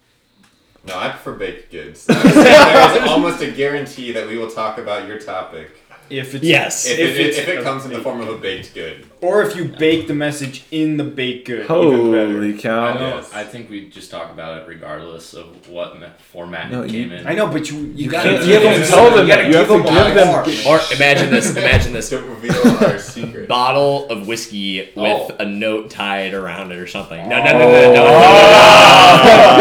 [0.83, 2.07] No, I prefer baked goods.
[2.09, 5.80] I say there is almost a guarantee that we will talk about your topic
[6.11, 6.85] If it's Yes.
[6.85, 9.05] if, If it, it's if it comes in the form of a baked good.
[9.21, 11.63] or if you bake the message in the baked good.
[11.63, 12.57] even Holy better.
[12.57, 12.93] I cow!
[12.99, 13.15] know.
[13.17, 13.31] Yes.
[13.33, 17.13] I think we just talk about it regardless of what format No, it you- came
[17.13, 17.25] in.
[17.27, 18.89] I know, but you you, gotta can't give give them- them.
[18.89, 19.51] tell them you gotta that.
[19.51, 21.55] You have give to them give them- Or imagine this.
[21.55, 22.09] Imagine this.
[22.09, 23.47] Don't reveal our secret.
[23.47, 25.35] Bottle of whiskey with Oh.
[25.39, 27.29] a note tied around it or something.
[27.29, 27.93] No, no, no, no, no.
[27.93, 28.03] no.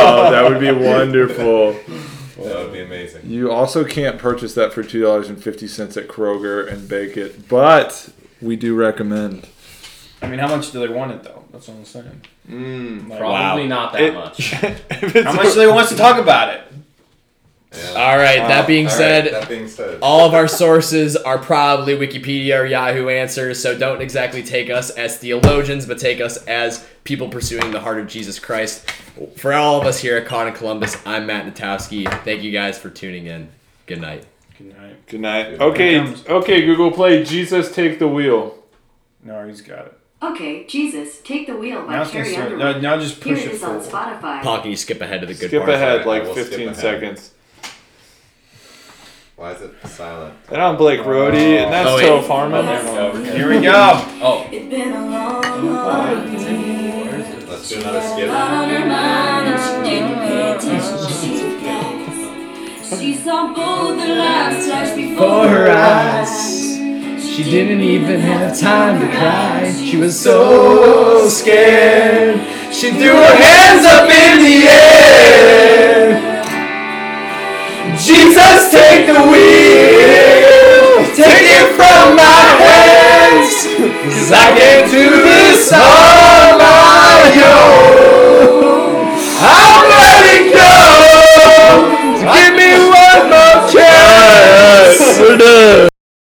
[0.02, 1.72] Oh, that would be wonderful.
[2.42, 3.19] That would be amazing.
[3.30, 7.16] You also can't purchase that for two dollars and fifty cents at Kroger and bake
[7.16, 8.08] it, but
[8.42, 9.46] we do recommend.
[10.20, 11.44] I mean, how much do they want it though?
[11.52, 12.22] That's what I'm saying.
[12.50, 13.08] Mm.
[13.08, 14.50] Like, Probably not that It- much.
[15.24, 16.62] How much do they want to talk about it?
[17.72, 17.90] Yeah.
[17.90, 18.38] All right.
[18.48, 22.58] That being All right, said, that being said, all of our sources are probably Wikipedia
[22.60, 27.28] or Yahoo Answers, so don't exactly take us as theologians, but take us as people
[27.28, 28.90] pursuing the heart of Jesus Christ.
[29.36, 32.06] For all of us here at Con in Columbus, I'm Matt Natowski.
[32.24, 33.48] Thank you guys for tuning in.
[33.86, 34.24] Good night.
[34.58, 35.06] Good night.
[35.06, 35.60] Good night.
[35.60, 37.22] Okay, okay, Google Play.
[37.24, 38.58] Jesus, take the wheel.
[39.22, 39.96] No, he's got it.
[40.22, 42.36] Okay, Jesus, Take the Wheel by Now Carrie.
[42.36, 42.58] Underwood.
[42.82, 43.80] Now, now just Here push it it is on.
[43.80, 44.42] Spotify.
[44.42, 45.72] Paul, can you skip ahead to the good Skip part?
[45.74, 46.76] ahead I like will skip 15 ahead.
[46.76, 47.30] seconds.
[49.40, 50.34] Why is it silent?
[50.50, 52.02] And I'm Blake Rody, and that's Oh, wait.
[52.06, 53.24] Toe Farman.
[53.24, 53.72] Here we go.
[54.20, 57.46] Oh, It's been a long, long day.
[57.48, 58.28] Let's do another skip.
[58.28, 63.00] on her she didn't pay attention to guys.
[63.00, 66.76] She saw both the lights flash before her eyes.
[67.26, 69.72] She didn't even have time to cry.
[69.72, 72.38] She was so scared.
[72.74, 75.99] She threw her hands up in the air.
[77.96, 83.66] Jesus, take the wheel, take it from my hands,
[84.04, 89.06] cause I can't do this on my own.
[89.42, 90.70] I'm letting go,
[92.34, 95.00] give me one more chance.